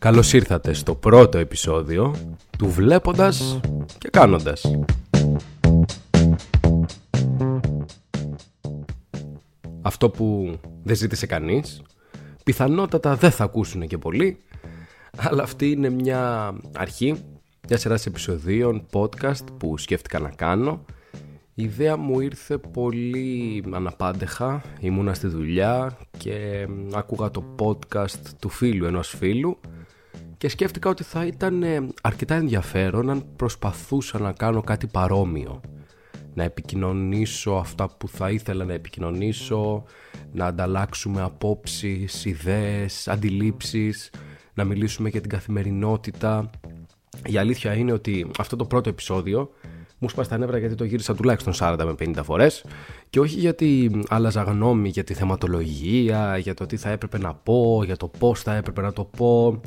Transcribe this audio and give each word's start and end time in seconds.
Καλώς 0.00 0.32
ήρθατε 0.32 0.72
στο 0.72 0.94
πρώτο 0.94 1.38
επεισόδιο 1.38 2.14
του 2.58 2.68
Βλέποντας 2.68 3.60
και 3.98 4.08
Κάνοντας. 4.08 4.74
Αυτό 9.82 10.10
που 10.10 10.58
δεν 10.82 10.96
ζήτησε 10.96 11.26
κανείς, 11.26 11.82
πιθανότατα 12.44 13.16
δεν 13.16 13.30
θα 13.30 13.44
ακούσουν 13.44 13.86
και 13.86 13.98
πολλοί, 13.98 14.38
αλλά 15.16 15.42
αυτή 15.42 15.70
είναι 15.70 15.90
μια 15.90 16.54
αρχή 16.76 17.24
μια 17.68 17.78
σειρά 17.78 17.98
επεισοδίων 18.06 18.86
podcast 18.92 19.44
που 19.58 19.78
σκέφτηκα 19.78 20.18
να 20.18 20.30
κάνω. 20.30 20.84
Η 21.54 21.62
ιδέα 21.62 21.96
μου 21.96 22.20
ήρθε 22.20 22.58
πολύ 22.58 23.64
αναπάντεχα, 23.72 24.62
ήμουνα 24.80 25.14
στη 25.14 25.26
δουλειά 25.26 25.98
και 26.18 26.66
άκουγα 26.92 27.30
το 27.30 27.44
podcast 27.58 28.24
του 28.38 28.48
φίλου 28.48 28.86
ενός 28.86 29.08
φίλου 29.08 29.58
και 30.40 30.48
σκέφτηκα 30.48 30.90
ότι 30.90 31.02
θα 31.02 31.26
ήταν 31.26 31.64
αρκετά 32.02 32.34
ενδιαφέρον 32.34 33.10
αν 33.10 33.24
προσπαθούσα 33.36 34.18
να 34.18 34.32
κάνω 34.32 34.60
κάτι 34.60 34.86
παρόμοιο. 34.86 35.60
Να 36.34 36.42
επικοινωνήσω 36.42 37.50
αυτά 37.50 37.88
που 37.98 38.08
θα 38.08 38.30
ήθελα 38.30 38.64
να 38.64 38.72
επικοινωνήσω, 38.72 39.84
να 40.32 40.46
ανταλλάξουμε 40.46 41.22
απόψεις, 41.22 42.24
ιδέες, 42.24 43.08
αντιλήψεις, 43.08 44.10
να 44.54 44.64
μιλήσουμε 44.64 45.08
για 45.08 45.20
την 45.20 45.30
καθημερινότητα. 45.30 46.50
Η 47.26 47.38
αλήθεια 47.38 47.74
είναι 47.74 47.92
ότι 47.92 48.30
αυτό 48.38 48.56
το 48.56 48.64
πρώτο 48.64 48.88
επεισόδιο 48.88 49.50
μου 49.98 50.08
σπάσει 50.08 50.28
τα 50.28 50.38
νεύρα 50.38 50.58
γιατί 50.58 50.74
το 50.74 50.84
γύρισα 50.84 51.14
τουλάχιστον 51.14 51.52
40 51.56 51.76
με 51.84 51.94
50 51.98 52.20
φορές 52.24 52.64
και 53.10 53.20
όχι 53.20 53.38
γιατί 53.38 53.90
άλλαζα 54.08 54.42
γνώμη 54.42 54.88
για 54.88 55.04
τη 55.04 55.14
θεματολογία, 55.14 56.38
για 56.38 56.54
το 56.54 56.66
τι 56.66 56.76
θα 56.76 56.90
έπρεπε 56.90 57.18
να 57.18 57.34
πω, 57.34 57.82
για 57.84 57.96
το 57.96 58.08
πώς 58.08 58.42
θα 58.42 58.54
έπρεπε 58.54 58.80
να 58.80 58.92
το 58.92 59.04
πω, 59.04 59.60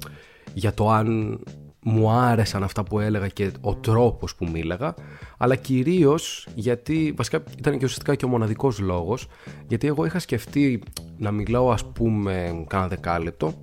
για 0.53 0.73
το 0.73 0.89
αν 0.89 1.39
μου 1.83 2.09
άρεσαν 2.09 2.63
αυτά 2.63 2.83
που 2.83 2.99
έλεγα 2.99 3.27
και 3.27 3.51
ο 3.61 3.75
τρόπος 3.75 4.35
που 4.35 4.47
μίλαγα, 4.51 4.93
αλλά 5.37 5.55
κυρίως 5.55 6.47
γιατί, 6.55 7.13
βασικά 7.15 7.43
ήταν 7.57 7.77
και 7.77 7.85
ουσιαστικά 7.85 8.15
και 8.15 8.25
ο 8.25 8.27
μοναδικός 8.27 8.79
λόγος, 8.79 9.27
γιατί 9.67 9.87
εγώ 9.87 10.05
είχα 10.05 10.19
σκεφτεί 10.19 10.83
να 11.17 11.31
μιλάω 11.31 11.71
ας 11.71 11.85
πούμε 11.85 12.65
κάνα 12.67 12.87
δεκάλεπτο 12.87 13.53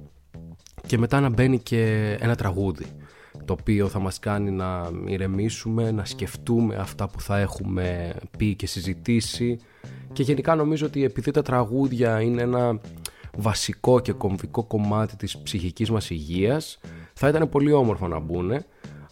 και 0.87 0.99
μετά 0.99 1.21
να 1.21 1.29
μπαίνει 1.29 1.59
και 1.59 2.17
ένα 2.21 2.35
τραγούδι 2.35 2.87
το 3.45 3.57
οποίο 3.61 3.89
θα 3.89 3.99
μας 3.99 4.19
κάνει 4.19 4.51
να 4.51 4.91
ηρεμήσουμε, 5.07 5.91
να 5.91 6.05
σκεφτούμε 6.05 6.77
αυτά 6.77 7.09
που 7.09 7.21
θα 7.21 7.39
έχουμε 7.39 8.15
πει 8.39 8.55
και 8.55 8.67
συζητήσει. 8.67 9.59
Και 10.13 10.23
γενικά 10.23 10.55
νομίζω 10.55 10.87
ότι 10.87 11.05
επειδή 11.05 11.31
τα 11.31 11.43
τραγούδια 11.43 12.21
είναι 12.21 12.43
ένα 12.43 12.81
βασικό 13.41 14.01
και 14.01 14.13
κομβικό 14.13 14.65
κομμάτι 14.65 15.17
της 15.17 15.39
ψυχικής 15.39 15.91
μας 15.91 16.11
υγείας. 16.11 16.81
Θα 17.15 17.29
ήταν 17.29 17.49
πολύ 17.49 17.73
όμορφο 17.73 18.09
να 18.09 18.19
μπουν 18.19 18.51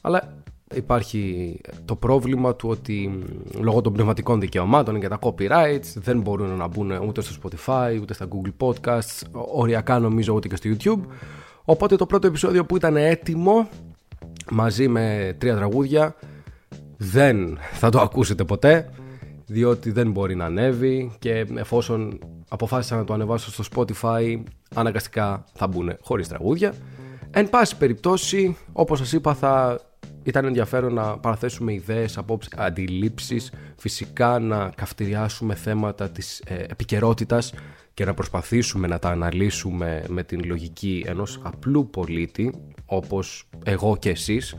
αλλά 0.00 0.42
υπάρχει 0.74 1.56
το 1.84 1.96
πρόβλημα 1.96 2.54
του 2.54 2.68
ότι 2.68 3.24
λόγω 3.60 3.80
των 3.80 3.92
πνευματικών 3.92 4.40
δικαιωμάτων 4.40 5.00
και 5.00 5.08
τα 5.08 5.18
copyrights 5.20 5.94
δεν 5.94 6.20
μπορούν 6.20 6.56
να 6.56 6.66
μπουν 6.66 6.90
ούτε 6.90 7.20
στο 7.20 7.34
Spotify 7.42 7.98
ούτε 8.00 8.14
στα 8.14 8.28
Google 8.28 8.66
Podcasts 8.66 9.22
οριακά 9.32 9.98
νομίζω 9.98 10.34
ούτε 10.34 10.48
και 10.48 10.56
στο 10.56 10.70
YouTube. 10.72 11.00
Οπότε 11.64 11.96
το 11.96 12.06
πρώτο 12.06 12.26
επεισόδιο 12.26 12.64
που 12.64 12.76
ήταν 12.76 12.96
έτοιμο 12.96 13.68
μαζί 14.50 14.88
με 14.88 15.34
τρία 15.38 15.56
τραγούδια 15.56 16.14
δεν 16.96 17.58
θα 17.72 17.90
το 17.90 18.00
ακούσετε 18.00 18.44
ποτέ 18.44 18.90
διότι 19.48 19.91
δεν 19.91 20.10
μπορεί 20.10 20.34
να 20.34 20.44
ανέβει 20.44 21.12
και 21.18 21.46
εφόσον 21.54 22.18
αποφάσισα 22.48 22.96
να 22.96 23.04
το 23.04 23.12
ανεβάσω 23.12 23.50
στο 23.50 23.64
Spotify 23.74 24.42
αναγκαστικά 24.74 25.44
θα 25.55 25.66
μπουν 25.66 25.96
χωρίς 26.00 26.28
τραγούδια 26.28 26.74
Εν 27.30 27.48
πάση 27.48 27.77
περιπτώσει, 27.77 28.56
όπως 28.72 28.98
σας 28.98 29.12
είπα 29.12 29.34
θα 29.34 29.80
ήταν 30.23 30.45
ενδιαφέρον 30.45 30.95
να 30.95 31.18
παραθέσουμε 31.18 31.73
ιδέες, 31.73 32.18
απόψεις, 32.18 32.52
αντιλήψεις, 32.56 33.52
φυσικά 33.77 34.39
να 34.39 34.70
καυτηριάσουμε 34.77 35.55
θέματα 35.55 36.11
της 36.11 36.42
ε, 36.46 36.55
επικαιρότητας 36.55 37.55
και 37.94 38.05
να 38.05 38.14
προσπαθήσουμε 38.14 38.86
να 38.86 38.98
τα 38.98 39.08
αναλύσουμε 39.08 40.05
με 40.08 40.23
την 40.23 40.44
λογική 40.44 41.05
ενός 41.06 41.40
απλού 41.42 41.90
πολίτη, 41.90 42.55
όπως 42.86 43.48
εγώ 43.64 43.96
και 43.96 44.11
εσείς. 44.11 44.56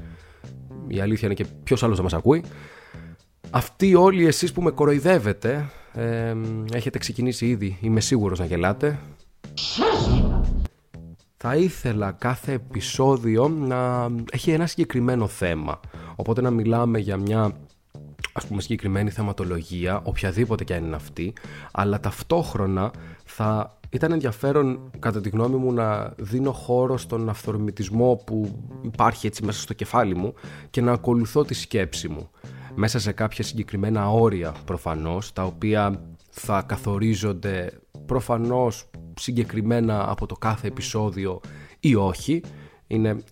Η 0.87 0.99
αλήθεια 0.99 1.27
είναι 1.27 1.35
και 1.43 1.45
ποιος 1.63 1.83
άλλος 1.83 1.97
θα 1.97 2.03
μας 2.03 2.13
ακούει. 2.13 2.43
Αυτοί 3.51 3.95
όλοι 3.95 4.25
εσείς 4.25 4.51
που 4.51 4.61
με 4.61 4.71
κοροϊδεύετε, 4.71 5.69
ε, 5.93 6.35
έχετε 6.73 6.97
ξεκινήσει 6.97 7.47
ήδη, 7.47 7.77
είμαι 7.81 7.99
σίγουρος 7.99 8.39
να 8.39 8.45
γελάτε. 8.45 8.99
Θα 11.37 11.55
ήθελα 11.55 12.11
κάθε 12.11 12.51
επεισόδιο 12.53 13.47
να 13.47 14.09
έχει 14.31 14.51
ένα 14.51 14.67
συγκεκριμένο 14.67 15.27
θέμα. 15.27 15.79
Οπότε 16.15 16.41
να 16.41 16.49
μιλάμε 16.49 16.99
για 16.99 17.17
μια 17.17 17.51
ας 18.33 18.45
πούμε 18.45 18.61
συγκεκριμένη 18.61 19.09
θεματολογία, 19.09 20.01
οποιαδήποτε 20.03 20.63
και 20.63 20.73
αν 20.73 20.83
είναι 20.85 20.95
αυτή, 20.95 21.33
αλλά 21.71 21.99
ταυτόχρονα 21.99 22.91
θα 23.25 23.77
ήταν 23.89 24.11
ενδιαφέρον 24.11 24.91
κατά 24.99 25.21
τη 25.21 25.29
γνώμη 25.29 25.55
μου 25.55 25.73
να 25.73 26.13
δίνω 26.17 26.51
χώρο 26.51 26.97
στον 26.97 27.29
αυθορμητισμό 27.29 28.21
που 28.25 28.63
υπάρχει 28.81 29.27
έτσι 29.27 29.45
μέσα 29.45 29.61
στο 29.61 29.73
κεφάλι 29.73 30.15
μου 30.15 30.33
και 30.69 30.81
να 30.81 30.91
ακολουθώ 30.91 31.43
τη 31.43 31.53
σκέψη 31.53 32.07
μου 32.07 32.29
μέσα 32.79 32.99
σε 32.99 33.11
κάποια 33.11 33.43
συγκεκριμένα 33.43 34.11
όρια 34.11 34.55
προφανώς 34.65 35.33
τα 35.33 35.43
οποία 35.43 36.01
θα 36.29 36.61
καθορίζονται 36.61 37.71
προφανώς 38.05 38.89
συγκεκριμένα 39.19 40.09
από 40.09 40.25
το 40.25 40.35
κάθε 40.35 40.67
επεισόδιο 40.67 41.41
ή 41.79 41.95
όχι. 41.95 42.41
Είναι 42.87 43.23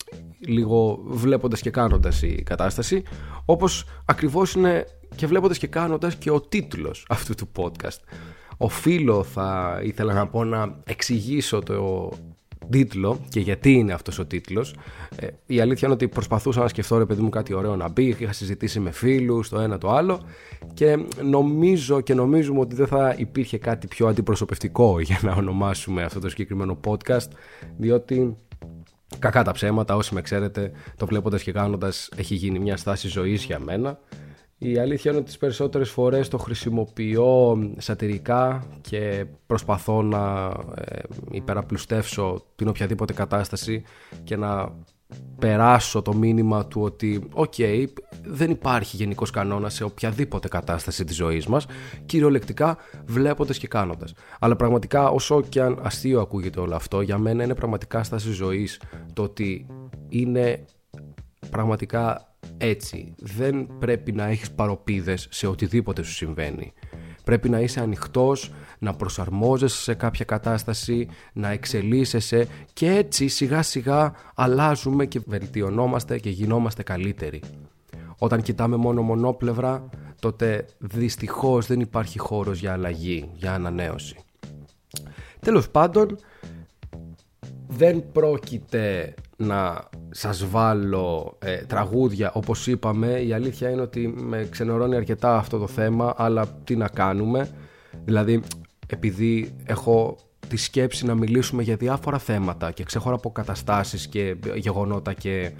λίγο 0.48 1.04
βλέποντας 1.06 1.62
και 1.62 1.70
κάνοντας 1.70 2.22
η 2.22 2.44
κατάσταση 2.44 3.04
όπως 3.46 3.86
ακριβώς 4.06 4.54
είναι 4.54 4.86
και 5.16 5.28
βλέποντας 5.28 5.58
και 5.58 5.68
κάνοντας 5.68 6.16
και 6.16 6.32
ο 6.32 6.42
τίτλος 6.42 7.06
αυτού 7.10 7.36
του 7.36 7.50
podcast. 7.56 8.00
Οφείλω 8.58 9.24
θα 9.24 9.80
ήθελα 9.84 10.14
να 10.14 10.28
πω 10.28 10.44
να 10.44 10.82
εξηγήσω 10.84 11.60
το 11.60 12.12
τίτλο 12.70 13.20
και 13.30 13.40
γιατί 13.40 13.72
είναι 13.72 13.94
αυτός 13.94 14.20
ο 14.20 14.26
τίτλος 14.26 14.76
ε, 15.16 15.28
η 15.46 15.60
αλήθεια 15.60 15.88
είναι 15.88 15.94
ότι 15.94 16.08
προσπαθούσα 16.08 16.60
να 16.60 16.68
σκεφτώ 16.68 16.98
ρε 16.98 17.06
παιδί 17.06 17.22
μου 17.22 17.30
κάτι 17.30 17.54
ωραίο 17.54 17.76
να 17.76 17.90
μπει. 17.90 18.04
Είχα 18.04 18.34
συζητήσει 18.34 18.80
με 18.80 18.92
φίλους 18.92 19.50
το 19.50 19.60
ένα 19.60 19.78
το 19.78 19.92
άλλο 19.92 20.22
και 20.74 20.98
νομίζω 21.24 22.02
και 22.02 22.14
νομίζουμε 22.14 22.60
ότι 22.60 22.76
δεν 22.76 22.88
θα 22.88 23.16
υπήρχε 23.18 23.58
κάτι 23.58 23.88
πιο 23.88 24.08
αντιπροσωπευτικό 24.08 25.00
για 25.00 25.20
να 25.22 25.34
ονομάσουμε 25.34 26.04
αυτό 26.04 26.20
το 26.20 26.30
συγκεκριμένο 26.30 26.80
podcast 26.86 27.28
διότι 27.78 28.36
κακά 29.20 29.44
τα 29.44 29.52
ψέματα 29.52 29.96
όσοι 29.96 30.14
με 30.14 30.22
ξέρετε 30.22 30.72
το 30.98 31.06
βλέποντας 31.06 31.44
και 31.44 31.52
κάνοντας 31.52 32.10
έχει 32.16 32.36
γίνει 32.36 32.60
μια 32.60 32.78
στάση 32.78 33.08
ζωής 33.08 33.44
για 33.44 33.60
μένα 33.60 34.00
η 34.58 34.78
αλήθεια 34.78 35.12
είναι 35.12 35.20
ότι 35.20 35.30
τις 35.30 35.38
περισσότερες 35.38 35.90
φορές 35.90 36.28
το 36.28 36.38
χρησιμοποιώ 36.38 37.58
σατυρικά 37.78 38.64
και 38.82 39.26
προσπαθώ 39.48 40.02
να 40.02 40.54
ε, 40.76 41.00
υπεραπλουστεύσω 41.32 42.44
την 42.56 42.68
οποιαδήποτε 42.68 43.14
κατάσταση 43.14 43.84
και 44.24 44.36
να 44.36 44.72
περάσω 45.40 46.02
το 46.02 46.14
μήνυμα 46.14 46.66
του 46.66 46.82
ότι 46.82 47.28
οκ, 47.34 47.54
δεν 48.24 48.52
υπάρχει 48.52 48.96
γενικός 48.96 49.30
κανόνας 49.30 49.74
σε 49.74 49.84
οποιαδήποτε 49.84 50.48
κατάσταση 50.48 51.04
της 51.04 51.16
ζωής 51.16 51.48
μας. 51.48 51.66
Κυριολεκτικά 52.06 52.78
βλέποντας 53.06 53.58
και 53.58 53.68
κάνοντας 53.68 54.14
αλλά 54.40 54.56
πραγματικά 54.56 55.10
όσο 55.10 55.42
και 55.42 55.62
αν 55.62 55.80
αστείο 55.82 56.22
ακούγεται 56.22 56.60
όλο 56.60 56.76
αυτό 56.76 57.02
για 57.02 57.18
μένα 57.18 57.44
είναι 57.44 57.56
πραγματικά 57.56 58.04
στάση 58.04 58.32
ζωής 58.32 58.82
το 59.14 59.24
ότι 59.24 59.68
είναι 60.10 60.66
πραγματικά 61.50 62.28
έτσι. 62.58 63.14
Δεν 63.18 63.68
πρέπει 63.80 64.12
να 64.12 64.26
έχεις 64.26 64.52
παρωπίδες 64.52 65.28
σε 65.30 65.48
οτιδήποτε 65.48 66.04
σου 66.04 66.12
συμβαίνει. 66.12 66.74
Πρέπει 67.24 67.50
να 67.50 67.60
είσαι 67.60 67.80
ανοιχτός, 67.80 68.52
να 68.80 68.94
προσαρμόζεσαι 68.94 69.82
σε 69.82 69.94
κάποια 69.94 70.26
κατάσταση, 70.26 71.08
να 71.34 71.50
εξελίσσεσαι 71.50 72.48
και 72.74 72.92
έτσι 72.92 73.28
σιγά 73.28 73.62
σιγά 73.62 74.14
αλλάζουμε 74.36 75.06
και 75.06 75.22
βελτιωνόμαστε 75.26 76.20
και 76.20 76.30
γινόμαστε 76.30 76.84
καλύτεροι. 76.84 77.42
Όταν 78.18 78.42
κοιτάμε 78.42 78.76
μόνο 78.76 79.02
μονόπλευρα, 79.02 79.90
τότε 80.20 80.66
δυστυχώς 80.78 81.68
δεν 81.68 81.80
υπάρχει 81.80 82.20
χώρος 82.20 82.60
για 82.60 82.72
αλλαγή, 82.72 83.30
για 83.34 83.54
ανανέωση. 83.54 84.16
Τέλος 85.40 85.70
πάντων, 85.70 86.18
δεν 87.68 88.12
πρόκειται 88.12 89.14
να 89.38 89.90
σας 90.10 90.46
βάλω 90.50 91.38
ε, 91.40 91.58
τραγούδια 91.58 92.32
όπως 92.34 92.68
είπαμε. 92.68 93.08
Η 93.08 93.34
αλήθεια 93.34 93.70
είναι 93.70 93.82
ότι 93.82 94.08
με 94.08 94.48
ξενερώνει 94.50 94.96
αρκετά 94.96 95.38
αυτό 95.38 95.58
το 95.58 95.68
θέμα 95.68 96.14
αλλά 96.18 96.48
τι 96.64 96.76
να 96.76 96.88
κάνουμε. 96.88 97.50
Δηλαδή 98.06 98.42
επειδή 98.88 99.56
έχω 99.66 100.18
τη 100.48 100.58
σκέψη 100.58 101.06
να 101.06 101.16
μιλήσουμε 101.16 101.64
για 101.64 101.76
διάφορα 101.76 102.18
θέματα 102.18 102.72
και 102.72 102.84
ξεχωρά 102.84 103.16
από 103.16 103.32
καταστάσεις 103.32 104.08
και 104.08 104.36
γεγονότα 104.56 105.14
και 105.14 105.52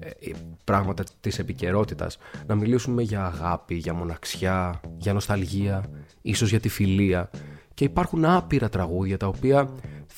ε, 0.00 0.30
πράγματα 0.64 1.04
της 1.20 1.38
επικαιρότητας, 1.38 2.18
να 2.46 2.54
μιλήσουμε 2.54 3.02
για 3.02 3.24
αγάπη, 3.24 3.74
για 3.74 3.94
μοναξιά, 3.94 4.80
για 4.96 5.12
νοσταλγία, 5.12 5.84
ίσως 6.22 6.50
για 6.50 6.60
τη 6.60 6.68
φιλία. 6.68 7.30
Και 7.74 7.84
υπάρχουν 7.84 8.24
άπειρα 8.24 8.68
τραγούδια 8.68 9.16
τα 9.16 9.26
οποία 9.26 9.70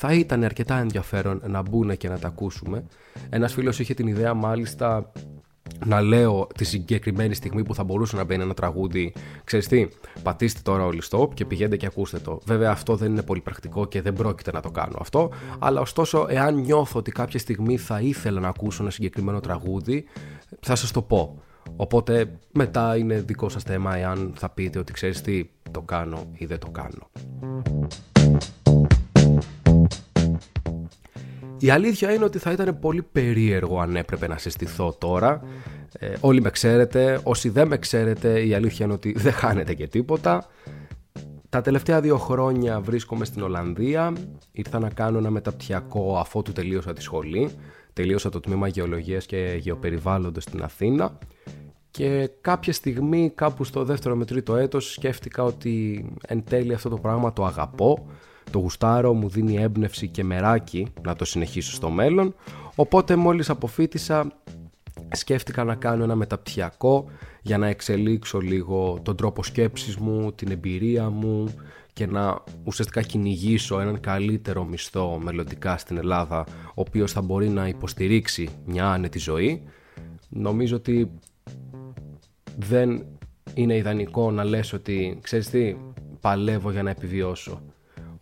θα 0.03 0.13
ήταν 0.13 0.45
αρκετά 0.45 0.79
ενδιαφέρον 0.79 1.43
να 1.47 1.63
μπουν 1.63 1.97
και 1.97 2.09
να 2.09 2.19
τα 2.19 2.29
ακούσουμε. 2.29 2.85
Ένας 3.31 3.53
φίλος 3.53 3.79
είχε 3.79 3.95
την 3.95 4.07
ιδέα 4.07 4.35
μάλιστα 4.35 5.13
να 5.85 6.01
λέω 6.01 6.47
τη 6.55 6.65
συγκεκριμένη 6.65 7.35
στιγμή 7.35 7.63
που 7.63 7.75
θα 7.75 7.85
μπορούσε 7.85 8.17
να 8.17 8.25
μπαίνει 8.25 8.43
ένα 8.43 8.55
τραγούδι. 8.55 9.13
Ξέρεις 9.45 9.69
τι, 9.69 9.89
πατήστε 10.23 10.61
τώρα 10.63 10.85
όλοι 10.85 11.03
stop 11.11 11.35
και 11.35 11.45
πηγαίνετε 11.45 11.77
και 11.77 11.87
ακούστε 11.87 12.19
το. 12.19 12.41
Βέβαια 12.45 12.71
αυτό 12.71 12.97
δεν 12.97 13.11
είναι 13.11 13.23
πολύ 13.23 13.41
πρακτικό 13.41 13.87
και 13.87 14.03
δεν 14.03 14.13
πρόκειται 14.13 14.53
να 14.53 14.61
το 14.61 14.71
κάνω 14.71 14.97
αυτό. 15.01 15.31
Αλλά 15.59 15.81
ωστόσο, 15.81 16.27
εάν 16.29 16.55
νιώθω 16.55 16.99
ότι 16.99 17.11
κάποια 17.11 17.39
στιγμή 17.39 17.77
θα 17.77 18.01
ήθελα 18.01 18.41
να 18.41 18.49
ακούσω 18.49 18.83
ένα 18.83 18.91
συγκεκριμένο 18.91 19.41
τραγούδι, 19.41 20.05
θα 20.61 20.75
σας 20.75 20.91
το 20.91 21.03
πω. 21.03 21.43
Οπότε 21.77 22.39
μετά 22.53 22.97
είναι 22.97 23.21
δικό 23.21 23.49
σας 23.49 23.63
θέμα 23.63 23.97
εάν 23.97 24.33
θα 24.37 24.49
πείτε 24.49 24.79
ότι 24.79 24.93
ξέρεις 24.93 25.21
τι, 25.21 25.51
το 25.71 25.81
κάνω 25.81 26.31
ή 26.33 26.47
δεν 26.47 26.59
το 26.59 26.71
κάνω. 26.71 27.11
Η 31.61 31.71
αλήθεια 31.71 32.13
είναι 32.13 32.25
ότι 32.25 32.39
θα 32.39 32.53
ήταν 32.53 32.79
πολύ 32.79 33.03
περίεργο 33.03 33.81
αν 33.81 33.97
έπρεπε 33.97 34.27
να 34.27 34.39
συστηθώ 34.39 34.97
τώρα. 34.99 35.43
Ε, 35.99 36.13
όλοι 36.21 36.41
με 36.41 36.51
ξέρετε, 36.51 37.21
όσοι 37.23 37.49
δεν 37.49 37.69
με 37.69 37.77
ξέρετε 37.79 38.47
η 38.47 38.55
αλήθεια 38.55 38.85
είναι 38.85 38.95
ότι 38.95 39.13
δεν 39.17 39.33
χάνετε 39.33 39.75
και 39.75 39.87
τίποτα. 39.87 40.47
Τα 41.49 41.61
τελευταία 41.61 42.01
δύο 42.01 42.19
χρόνια 42.19 42.81
βρίσκομαι 42.81 43.25
στην 43.25 43.43
Ολλανδία, 43.43 44.13
ήρθα 44.53 44.79
να 44.79 44.91
κάνω 44.91 45.19
ένα 45.19 45.31
μεταπτυχιακό 45.31 46.19
αφότου 46.19 46.53
τελείωσα 46.53 46.93
τη 46.93 47.03
σχολή. 47.03 47.51
Τελείωσα 47.93 48.31
το 48.31 48.41
τμήμα 48.41 48.69
Γεωλογίας 48.69 49.27
και 49.27 49.57
Γεωπεριβάλλοντος 49.61 50.43
στην 50.43 50.63
Αθήνα 50.63 51.19
και 51.91 52.31
κάποια 52.41 52.73
στιγμή 52.73 53.33
κάπου 53.35 53.65
στο 53.65 53.85
δεύτερο 53.85 54.17
με 54.17 54.25
τρίτο 54.25 54.57
έτος 54.57 54.93
σκέφτηκα 54.93 55.43
ότι 55.43 56.05
εν 56.27 56.45
τέλει 56.45 56.75
αυτό 56.75 56.89
το 56.89 56.97
πράγμα 56.97 57.33
το 57.33 57.45
αγαπώ 57.45 58.07
το 58.51 58.59
γουστάρω, 58.59 59.15
μου 59.15 59.29
δίνει 59.29 59.57
έμπνευση 59.57 60.09
και 60.09 60.25
μεράκι 60.25 60.87
να 61.03 61.17
το 61.17 61.25
συνεχίσω 61.25 61.73
στο 61.73 61.91
μέλλον. 61.91 62.35
Οπότε 62.75 63.17
μόλις 63.17 63.51
αποφύτησα 63.51 64.33
σκέφτηκα 65.13 65.65
να 65.65 65.75
κάνω 65.75 66.05
ένα 66.05 66.15
μεταπτυχιακό 66.15 67.05
για 67.43 67.59
να 67.59 67.67
εξελίξω 67.67 68.39
λίγο 68.39 69.01
τον 69.03 69.17
τρόπο 69.17 69.43
σκέψης 69.43 69.97
μου, 69.97 70.33
την 70.33 70.51
εμπειρία 70.51 71.11
μου 71.11 71.55
και 71.93 72.07
να 72.07 72.43
ουσιαστικά 72.65 73.03
κυνηγήσω 73.03 73.81
έναν 73.81 74.01
καλύτερο 74.01 74.65
μισθό 74.65 75.19
μελλοντικά 75.23 75.77
στην 75.77 75.97
Ελλάδα 75.97 76.47
ο 76.69 76.81
οποίος 76.81 77.13
θα 77.13 77.21
μπορεί 77.21 77.49
να 77.49 77.69
υποστηρίξει 77.69 78.49
μια 78.65 78.91
άνετη 78.91 79.19
ζωή. 79.19 79.63
Νομίζω 80.29 80.77
ότι 80.77 81.11
δεν 82.59 83.07
είναι 83.55 83.77
ιδανικό 83.77 84.31
να 84.31 84.45
λες 84.45 84.73
ότι 84.73 85.19
ξέρεις 85.23 85.51
τι 85.51 85.77
παλεύω 86.21 86.71
για 86.71 86.83
να 86.83 86.91
επιβιώσω 86.91 87.63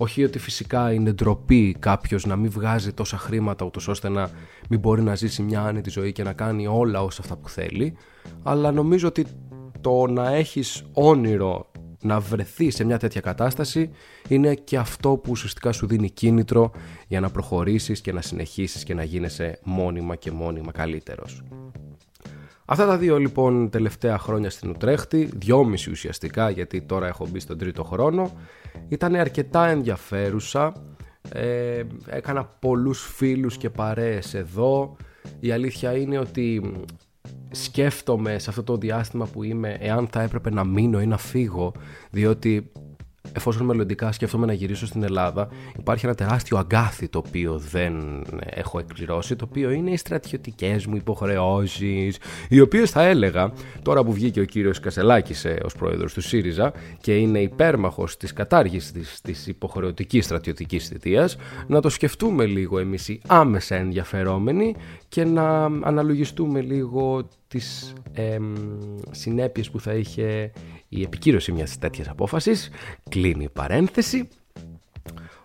όχι 0.01 0.25
ότι 0.25 0.39
φυσικά 0.39 0.93
είναι 0.93 1.13
ντροπή 1.13 1.77
κάποιος 1.79 2.27
να 2.27 2.37
μην 2.37 2.51
βγάζει 2.51 2.93
τόσα 2.93 3.19
χρήματα 3.19 3.65
ούτως 3.65 3.89
ώστε 3.89 4.09
να 4.09 4.31
μην 4.69 4.81
μπορεί 4.81 5.03
να 5.03 5.15
ζήσει 5.15 5.43
μια 5.43 5.63
άνετη 5.63 5.91
ζωή 5.91 6.13
και 6.13 6.23
να 6.23 6.33
κάνει 6.33 6.67
όλα 6.67 7.03
όσα 7.03 7.21
αυτά 7.23 7.37
που 7.37 7.49
θέλει. 7.49 7.97
Αλλά 8.43 8.73
νομίζω 8.73 9.09
ότι 9.09 9.27
το 9.81 10.07
να 10.07 10.35
έχεις 10.35 10.85
όνειρο 10.93 11.71
να 12.03 12.21
βρεθείς 12.21 12.75
σε 12.75 12.85
μια 12.85 12.99
τέτοια 12.99 13.21
κατάσταση 13.21 13.91
είναι 14.29 14.55
και 14.55 14.79
αυτό 14.79 15.17
που 15.17 15.31
ουσιαστικά 15.31 15.73
σου 15.73 15.87
δίνει 15.87 16.11
κίνητρο 16.11 16.71
για 17.09 17.21
να 17.21 17.31
προχωρήσεις 17.31 18.01
και 18.01 18.13
να 18.13 18.21
συνεχίσεις 18.21 18.85
και 18.85 18.95
να 18.95 19.03
γίνεσαι 19.03 19.59
μόνιμα 19.65 20.17
και 20.17 20.31
μόνιμα 20.31 20.73
καλύτερος. 20.73 21.43
Αυτά 22.71 22.87
τα 22.87 22.97
δύο 22.97 23.19
λοιπόν 23.19 23.71
τελευταία 23.71 24.19
χρόνια 24.19 24.51
στην 24.51 24.71
Ουτρέχτη, 24.71 25.31
δυόμιση 25.35 25.91
ουσιαστικά 25.91 26.51
γιατί 26.51 26.83
τώρα 26.83 27.07
έχω 27.07 27.27
μπει 27.31 27.41
στον 27.41 27.59
τρίτο 27.59 27.85
χρόνο, 27.85 28.33
ήταν 28.89 29.15
αρκετά 29.15 29.67
ενδιαφέρουσα. 29.67 30.73
Ε, 31.33 31.83
έκανα 32.07 32.45
πολλούς 32.45 33.13
φίλους 33.15 33.57
και 33.57 33.71
παρέες 33.71 34.35
εδώ. 34.35 34.97
Η 35.41 35.51
αλήθεια 35.51 35.97
είναι 35.97 36.19
ότι 36.19 36.73
σκέφτομαι 37.51 38.39
σε 38.39 38.51
αυτό 38.51 38.63
το 38.63 38.77
διάστημα 38.77 39.27
που 39.27 39.43
είμαι 39.43 39.77
εάν 39.81 40.09
θα 40.11 40.23
έπρεπε 40.23 40.51
να 40.51 40.65
μείνω 40.65 41.01
ή 41.01 41.07
να 41.07 41.17
φύγω 41.17 41.73
διότι 42.11 42.73
εφόσον 43.33 43.67
μελλοντικά 43.67 44.13
σκέφτομαι 44.13 44.47
να 44.47 44.53
γυρίσω 44.53 44.87
στην 44.87 45.03
Ελλάδα, 45.03 45.49
υπάρχει 45.79 46.07
ένα 46.07 46.15
τεράστιο 46.15 46.59
αγκάθι 46.59 47.09
το 47.09 47.19
οποίο 47.27 47.59
δεν 47.59 48.25
έχω 48.45 48.79
εκπληρώσει, 48.79 49.37
το 49.37 49.47
οποίο 49.49 49.71
είναι 49.71 49.91
οι 49.91 49.97
στρατιωτικές 49.97 50.87
μου 50.87 50.97
υποχρεώσεις, 50.97 52.19
οι 52.49 52.61
οποίες 52.61 52.91
θα 52.91 53.03
έλεγα, 53.03 53.53
τώρα 53.83 54.05
που 54.05 54.13
βγήκε 54.13 54.41
ο 54.41 54.45
κύριος 54.45 54.81
Κασελάκης 54.81 55.45
ε, 55.45 55.61
ως 55.65 55.75
πρόεδρος 55.75 56.13
του 56.13 56.21
ΣΥΡΙΖΑ 56.21 56.73
και 57.01 57.17
είναι 57.17 57.41
υπέρμαχος 57.41 58.17
της 58.17 58.33
κατάργησης 58.33 59.21
της 59.21 59.47
υποχρεωτικής 59.47 60.25
στρατιωτικής 60.25 60.89
θητείας, 60.89 61.37
να 61.67 61.81
το 61.81 61.89
σκεφτούμε 61.89 62.45
λίγο 62.45 62.79
εμείς 62.79 63.09
οι 63.09 63.21
άμεσα 63.27 63.77
ενδιαφερόμενοι 63.77 64.75
και 65.09 65.25
να 65.25 65.65
αναλογιστούμε 65.65 66.61
λίγο 66.61 67.29
τις 67.49 67.93
ε, 68.13 68.39
συνέπειες 69.11 69.71
που 69.71 69.81
θα 69.81 69.95
είχε 69.95 70.53
η 70.89 71.03
επικύρωση 71.03 71.53
μιας 71.53 71.79
τέτοιας 71.79 72.09
απόφασης. 72.09 72.71
Κλείνει 73.11 73.45
η 73.45 73.49
παρένθεση. 73.49 74.29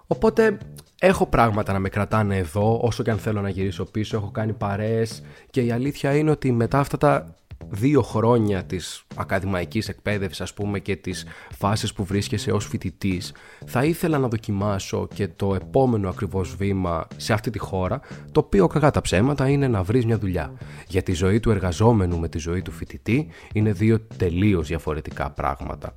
Οπότε 0.08 0.58
έχω 1.00 1.26
πράγματα 1.28 1.74
να 1.74 1.80
με 1.80 1.90
κρατάνε 1.90 2.38
εδώ 2.38 2.80
όσο 2.82 3.04
και 3.04 3.12
αν 3.12 3.18
θέλω 3.18 3.42
να 3.42 3.50
γυρίσω 3.50 3.86
πίσω. 3.86 4.18
Έχω 4.18 4.32
κάνει 4.32 4.54
παρέες 4.54 5.24
και 5.50 5.62
η 5.62 5.72
αλήθεια 5.72 6.16
είναι 6.16 6.32
ότι 6.32 6.52
μετά 6.52 6.80
αυτά 6.80 6.98
τα 6.98 7.36
δύο 7.70 8.02
χρόνια 8.02 8.64
της 8.64 9.04
ακαδημαϊκής 9.16 9.90
εκπαίδευσης 9.90 10.42
ας 10.42 10.54
πούμε 10.54 10.80
και 10.80 10.96
της 10.96 11.26
φάσης 11.58 11.94
που 11.94 12.04
βρίσκεσαι 12.04 12.52
ως 12.52 12.66
φοιτητής, 12.66 13.34
θα 13.66 13.84
ήθελα 13.84 14.18
να 14.18 14.28
δοκιμάσω 14.28 15.08
και 15.14 15.28
το 15.28 15.56
επόμενο 15.56 16.10
ακριβώς 16.10 16.56
βήμα 16.56 17.08
σε 17.16 17.34
αυτή 17.34 17.50
τη 17.50 17.60
χώρα 17.60 18.00
το 18.32 18.40
οποίο 18.40 18.68
κακά 18.68 18.92
τα 18.92 19.02
ψέματα 19.02 19.50
είναι 19.50 19.68
να 19.68 19.84
βρεις 19.84 20.06
μια 20.06 20.18
δουλειά. 20.18 20.54
Γιατί 20.88 21.12
η 21.12 21.16
ζωή 21.16 21.40
του 21.40 21.52
εργαζόμενου 21.52 22.20
με 22.20 22.30
τη 22.30 22.38
ζωή 22.38 22.62
του 22.62 22.72
φοιτητή 22.72 23.28
είναι 23.54 23.72
δύο 23.72 24.00
τελείως 24.18 24.68
διαφορετικά 24.68 25.32
πράγματα 25.32 25.96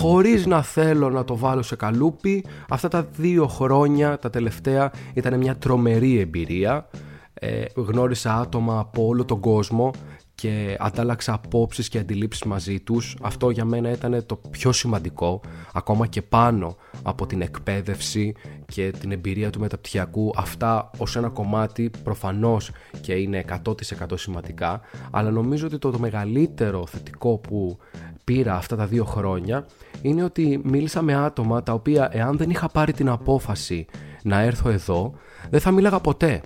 χωρίς 0.00 0.46
να 0.46 0.62
θέλω 0.62 1.10
να 1.10 1.24
το 1.24 1.36
βάλω 1.36 1.62
σε 1.62 1.76
καλούπι 1.76 2.44
αυτά 2.68 2.88
τα 2.88 3.02
δύο 3.16 3.46
χρόνια 3.46 4.18
τα 4.18 4.30
τελευταία 4.30 4.92
ήταν 5.14 5.38
μια 5.38 5.56
τρομερή 5.56 6.18
εμπειρία. 6.18 6.88
Ε, 7.34 7.64
γνώρισα 7.74 8.34
άτομα 8.34 8.78
από 8.78 9.06
όλο 9.06 9.24
τον 9.24 9.40
κόσμο 9.40 9.90
και 10.34 10.76
αντάλλαξα 10.78 11.32
απόψεις 11.32 11.88
και 11.88 11.98
αντιλήψεις 11.98 12.44
μαζί 12.44 12.80
τους. 12.80 13.16
Αυτό 13.22 13.50
για 13.50 13.64
μένα 13.64 13.90
ήταν 13.90 14.26
το 14.26 14.40
πιο 14.50 14.72
σημαντικό 14.72 15.40
ακόμα 15.72 16.06
και 16.06 16.22
πάνω 16.22 16.76
από 17.02 17.26
την 17.26 17.40
εκπαίδευση 17.40 18.34
και 18.66 18.92
την 19.00 19.12
εμπειρία 19.12 19.50
του 19.50 19.60
μεταπτυχιακού. 19.60 20.32
Αυτά 20.36 20.90
ως 20.98 21.16
ένα 21.16 21.28
κομμάτι 21.28 21.90
προφανώς 22.02 22.70
και 23.00 23.12
είναι 23.12 23.44
100% 23.64 23.72
σημαντικά 24.14 24.80
αλλά 25.10 25.30
νομίζω 25.30 25.66
ότι 25.66 25.78
το, 25.78 25.90
το 25.90 25.98
μεγαλύτερο 25.98 26.86
θετικό 26.86 27.38
που 27.38 27.78
πήρα 28.26 28.54
αυτά 28.56 28.76
τα 28.76 28.86
δύο 28.86 29.04
χρόνια 29.04 29.66
είναι 30.02 30.24
ότι 30.24 30.60
μίλησα 30.64 31.02
με 31.02 31.14
άτομα 31.14 31.62
τα 31.62 31.72
οποία 31.72 32.08
εάν 32.12 32.36
δεν 32.36 32.50
είχα 32.50 32.68
πάρει 32.68 32.92
την 32.92 33.08
απόφαση 33.08 33.86
να 34.22 34.40
έρθω 34.40 34.68
εδώ 34.68 35.12
δεν 35.50 35.60
θα 35.60 35.70
μίλαγα 35.70 36.00
ποτέ. 36.00 36.42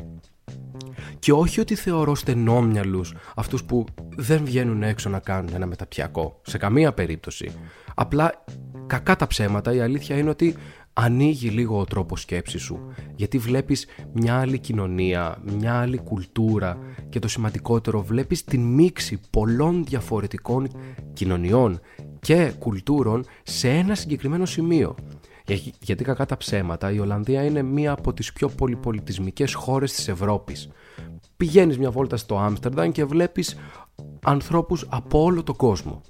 Και 1.19 1.33
όχι 1.33 1.61
ότι 1.61 1.75
θεωρώ 1.75 2.15
στενόμυαλους 2.15 3.15
αυτούς 3.37 3.65
που 3.65 3.85
δεν 4.17 4.45
βγαίνουν 4.45 4.83
έξω 4.83 5.09
να 5.09 5.19
κάνουν 5.19 5.51
ένα 5.55 5.67
μεταπιακό. 5.67 6.41
Σε 6.43 6.59
καμία 6.59 6.93
περίπτωση. 6.93 7.53
Απλά 7.95 8.45
κακά 8.87 9.17
τα 9.17 9.27
ψέματα 9.27 9.75
η 9.75 9.81
αλήθεια 9.81 10.17
είναι 10.17 10.31
ότι 10.31 10.57
ανοίγει 10.93 11.49
λίγο 11.49 11.79
ο 11.79 11.85
τρόπος 11.85 12.21
σκέψης 12.21 12.63
σου 12.63 12.81
γιατί 13.17 13.39
βλέπεις 13.39 13.87
μια 14.13 14.41
άλλη 14.41 14.59
κοινωνία, 14.59 15.39
μια 15.59 15.81
άλλη 15.81 15.99
κουλτούρα 15.99 16.79
και 17.09 17.19
το 17.19 17.29
σημαντικότερο 17.29 18.03
βλέπεις 18.03 18.45
την 18.45 18.61
μίξη 18.61 19.21
πολλών 19.31 19.85
διαφορετικών 19.85 20.69
κοινωνιών 21.13 21.81
και 22.21 22.53
κουλτούρων 22.59 23.25
σε 23.43 23.69
ένα 23.69 23.95
συγκεκριμένο 23.95 24.47
σημείο. 24.47 24.95
Γιατί 25.81 26.05
κακά 26.05 26.27
τα 26.27 26.37
ψέματα 26.37 26.93
η 26.93 26.99
Ολλανδία 26.99 27.45
είναι 27.45 27.63
μία 27.63 27.93
από 27.93 28.13
τις 28.13 28.33
πιο 28.33 28.49
πολυπολιτισμικές 28.49 29.55
χώρες 29.55 29.93
της 29.93 30.09
Ευρώπης. 30.09 30.69
Πηγαίνεις 31.37 31.79
μια 31.79 31.91
βόλτα 31.91 32.17
στο 32.17 32.39
Άμστερνταμ 32.39 32.91
και 32.91 33.05
βλέπεις 33.05 33.57
ανθρώπους 34.25 34.87
από 34.91 35.23
όλο 35.23 35.43
τον 35.43 35.57
κόσμο. 35.57 36.01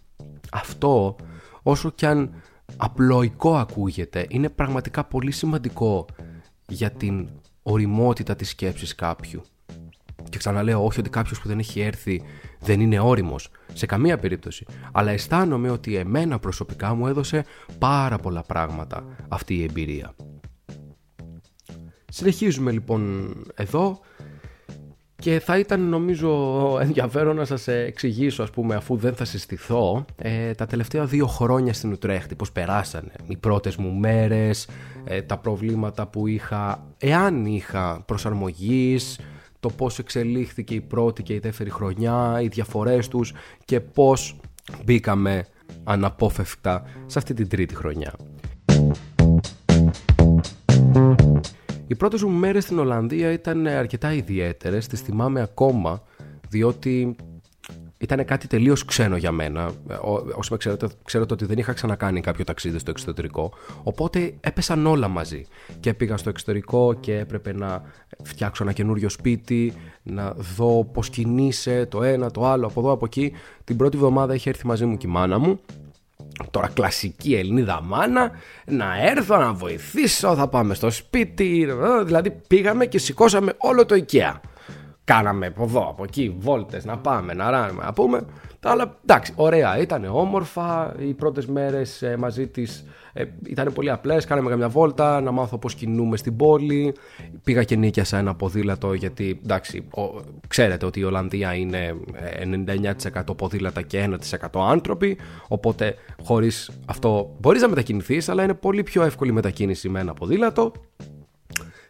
Αυτό 0.52 1.16
όσο 1.62 1.90
κι 1.90 2.06
αν 2.06 2.34
απλοϊκό 2.76 3.56
ακούγεται, 3.56 4.26
είναι 4.28 4.48
πραγματικά 4.48 5.04
πολύ 5.04 5.30
σημαντικό 5.30 6.06
για 6.68 6.90
την 6.90 7.28
οριμότητα 7.62 8.36
της 8.36 8.48
σκέψης 8.48 8.94
κάποιου. 8.94 9.42
Και 10.28 10.38
ξαναλέω, 10.38 10.84
όχι 10.84 11.00
ότι 11.00 11.10
κάποιος 11.10 11.40
που 11.40 11.48
δεν 11.48 11.58
έχει 11.58 11.80
έρθει 11.80 12.22
δεν 12.60 12.80
είναι 12.80 13.00
όριμος, 13.00 13.50
σε 13.72 13.86
καμία 13.86 14.18
περίπτωση. 14.18 14.66
Αλλά 14.92 15.10
αισθάνομαι 15.10 15.70
ότι 15.70 15.96
εμένα 15.96 16.38
προσωπικά 16.38 16.94
μου 16.94 17.06
έδωσε 17.06 17.44
πάρα 17.78 18.18
πολλά 18.18 18.42
πράγματα 18.42 19.04
αυτή 19.28 19.54
η 19.54 19.62
εμπειρία. 19.62 20.14
Συνεχίζουμε 22.12 22.70
λοιπόν 22.70 23.32
εδώ 23.54 24.00
Και 25.20 25.40
θα 25.40 25.58
ήταν 25.58 25.88
νομίζω 25.88 26.30
ενδιαφέρον 26.80 27.36
να 27.36 27.44
σας 27.44 27.68
εξηγήσω 27.68 28.42
ας 28.42 28.50
πούμε 28.50 28.74
αφού 28.74 28.96
δεν 28.96 29.14
θα 29.14 29.24
συστηθώ 29.24 30.04
ε, 30.16 30.54
τα 30.54 30.66
τελευταία 30.66 31.04
δύο 31.04 31.26
χρόνια 31.26 31.72
στην 31.72 31.92
Ουτρέχτη 31.92 32.34
πώς 32.34 32.52
περάσανε 32.52 33.12
οι 33.26 33.36
πρώτες 33.36 33.76
μου 33.76 33.92
μέρες, 33.92 34.68
ε, 35.04 35.22
τα 35.22 35.38
προβλήματα 35.38 36.06
που 36.06 36.26
είχα 36.26 36.86
εάν 36.98 37.46
είχα 37.46 38.02
προσαρμογής, 38.06 39.20
το 39.60 39.68
πώς 39.68 39.98
εξελίχθηκε 39.98 40.74
η 40.74 40.80
πρώτη 40.80 41.22
και 41.22 41.34
η 41.34 41.38
δεύτερη 41.38 41.70
χρονιά, 41.70 42.40
οι 42.42 42.48
διαφορές 42.48 43.08
τους 43.08 43.32
και 43.64 43.80
πώς 43.80 44.40
μπήκαμε 44.84 45.46
αναπόφευκτα 45.84 46.82
σε 47.06 47.18
αυτή 47.18 47.34
την 47.34 47.48
τρίτη 47.48 47.74
χρονιά. 47.74 48.14
Οι 51.90 51.94
πρώτες 51.94 52.22
μου 52.22 52.30
μέρες 52.30 52.64
στην 52.64 52.78
Ολλανδία 52.78 53.32
ήταν 53.32 53.66
αρκετά 53.66 54.12
ιδιαίτερες, 54.12 54.86
τις 54.86 55.00
θυμάμαι 55.00 55.40
ακόμα, 55.40 56.02
διότι 56.48 57.16
ήταν 57.98 58.24
κάτι 58.24 58.46
τελείως 58.46 58.84
ξένο 58.84 59.16
για 59.16 59.32
μένα. 59.32 59.70
Όσοι 60.34 60.52
με 60.52 60.56
ξέρετε, 60.56 60.88
ξέρετε 61.04 61.32
ότι 61.32 61.44
δεν 61.44 61.58
είχα 61.58 61.72
ξανακάνει 61.72 62.20
κάποιο 62.20 62.44
ταξίδι 62.44 62.78
στο 62.78 62.90
εξωτερικό. 62.90 63.52
Οπότε 63.82 64.34
έπεσαν 64.40 64.86
όλα 64.86 65.08
μαζί. 65.08 65.46
Και 65.80 65.94
πήγα 65.94 66.16
στο 66.16 66.28
εξωτερικό 66.28 66.94
και 67.00 67.18
έπρεπε 67.18 67.52
να 67.52 67.82
φτιάξω 68.22 68.62
ένα 68.62 68.72
καινούριο 68.72 69.08
σπίτι, 69.08 69.72
να 70.02 70.34
δω 70.56 70.84
πώς 70.84 71.10
κινείσαι 71.10 71.86
το 71.86 72.02
ένα, 72.02 72.30
το 72.30 72.46
άλλο, 72.46 72.66
από 72.66 72.80
εδώ, 72.80 72.90
από 72.90 73.04
εκεί. 73.04 73.32
Την 73.64 73.76
πρώτη 73.76 73.96
εβδομάδα 73.96 74.34
είχε 74.34 74.48
έρθει 74.48 74.66
μαζί 74.66 74.84
μου 74.84 74.96
και 74.96 75.06
η 75.06 75.10
μάνα 75.10 75.38
μου 75.38 75.60
Τώρα 76.50 76.68
κλασική 76.68 77.34
Ελληνίδα 77.34 77.80
μάνα 77.82 78.30
Να 78.66 79.06
έρθω 79.06 79.36
να 79.36 79.52
βοηθήσω 79.52 80.34
Θα 80.34 80.48
πάμε 80.48 80.74
στο 80.74 80.90
σπίτι 80.90 81.68
Δηλαδή 82.04 82.30
πήγαμε 82.46 82.86
και 82.86 82.98
σηκώσαμε 82.98 83.52
όλο 83.58 83.86
το 83.86 84.04
IKEA. 84.04 84.34
Κάναμε 85.04 85.46
από 85.46 85.62
εδώ 85.62 85.88
από 85.88 86.04
εκεί 86.04 86.36
Βόλτες 86.38 86.84
να 86.84 86.98
πάμε 86.98 87.34
να 87.34 87.50
ράνουμε 87.50 87.84
να 87.84 87.92
πούμε. 87.92 88.24
Αλλά 88.62 88.98
εντάξει 89.02 89.32
ωραία 89.36 89.78
ήταν 89.78 90.04
όμορφα 90.04 90.94
Οι 90.98 91.14
πρώτες 91.14 91.46
μέρες 91.46 92.02
ε, 92.02 92.16
μαζί 92.16 92.46
της 92.46 92.84
ε, 93.12 93.24
ήταν 93.46 93.72
πολύ 93.72 93.90
απλές. 93.90 94.24
Κάναμε 94.24 94.50
καμιά 94.50 94.68
βόλτα, 94.68 95.20
να 95.20 95.30
μάθω 95.30 95.58
πώς 95.58 95.74
κινούμε 95.74 96.16
στην 96.16 96.36
πόλη. 96.36 96.94
Πήγα 97.44 97.62
και 97.62 97.76
νίκιασα 97.76 98.18
ένα 98.18 98.34
ποδήλατο, 98.34 98.92
γιατί 98.92 99.40
εντάξει, 99.42 99.84
ο, 99.96 100.20
ξέρετε 100.48 100.86
ότι 100.86 101.00
η 101.00 101.04
Ολλανδία 101.04 101.54
είναι 101.54 101.96
99% 102.72 103.14
ε, 103.14 103.22
ποδήλατα 103.36 103.82
και 103.82 104.08
1% 104.40 104.46
άνθρωποι. 104.54 105.18
Οπότε 105.48 105.94
χωρίς 106.22 106.70
αυτό 106.86 107.36
μπορείς 107.40 107.62
να 107.62 107.68
μετακινηθείς, 107.68 108.28
αλλά 108.28 108.42
είναι 108.42 108.54
πολύ 108.54 108.82
πιο 108.82 109.02
εύκολη 109.02 109.32
μετακίνηση 109.32 109.88
με 109.88 110.00
ένα 110.00 110.14
ποδήλατο. 110.14 110.72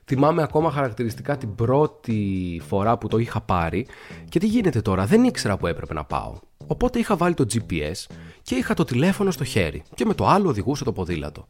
Θυμάμαι 0.04 0.42
ακόμα 0.42 0.70
χαρακτηριστικά 0.70 1.36
την 1.36 1.54
πρώτη 1.54 2.60
φορά 2.66 2.98
που 2.98 3.08
το 3.08 3.18
είχα 3.18 3.40
πάρει 3.40 3.86
και 4.28 4.38
τι 4.38 4.46
γίνεται 4.46 4.80
τώρα, 4.80 5.06
δεν 5.06 5.24
ήξερα 5.24 5.56
που 5.56 5.66
έπρεπε 5.66 5.94
να 5.94 6.04
πάω. 6.04 6.34
Οπότε 6.66 6.98
είχα 6.98 7.16
βάλει 7.16 7.34
το 7.34 7.46
GPS 7.52 8.14
και 8.50 8.56
είχα 8.56 8.74
το 8.74 8.84
τηλέφωνο 8.84 9.30
στο 9.30 9.44
χέρι 9.44 9.82
και 9.94 10.04
με 10.04 10.14
το 10.14 10.26
άλλο 10.26 10.48
οδηγούσε 10.48 10.84
το 10.84 10.92
ποδήλατο. 10.92 11.46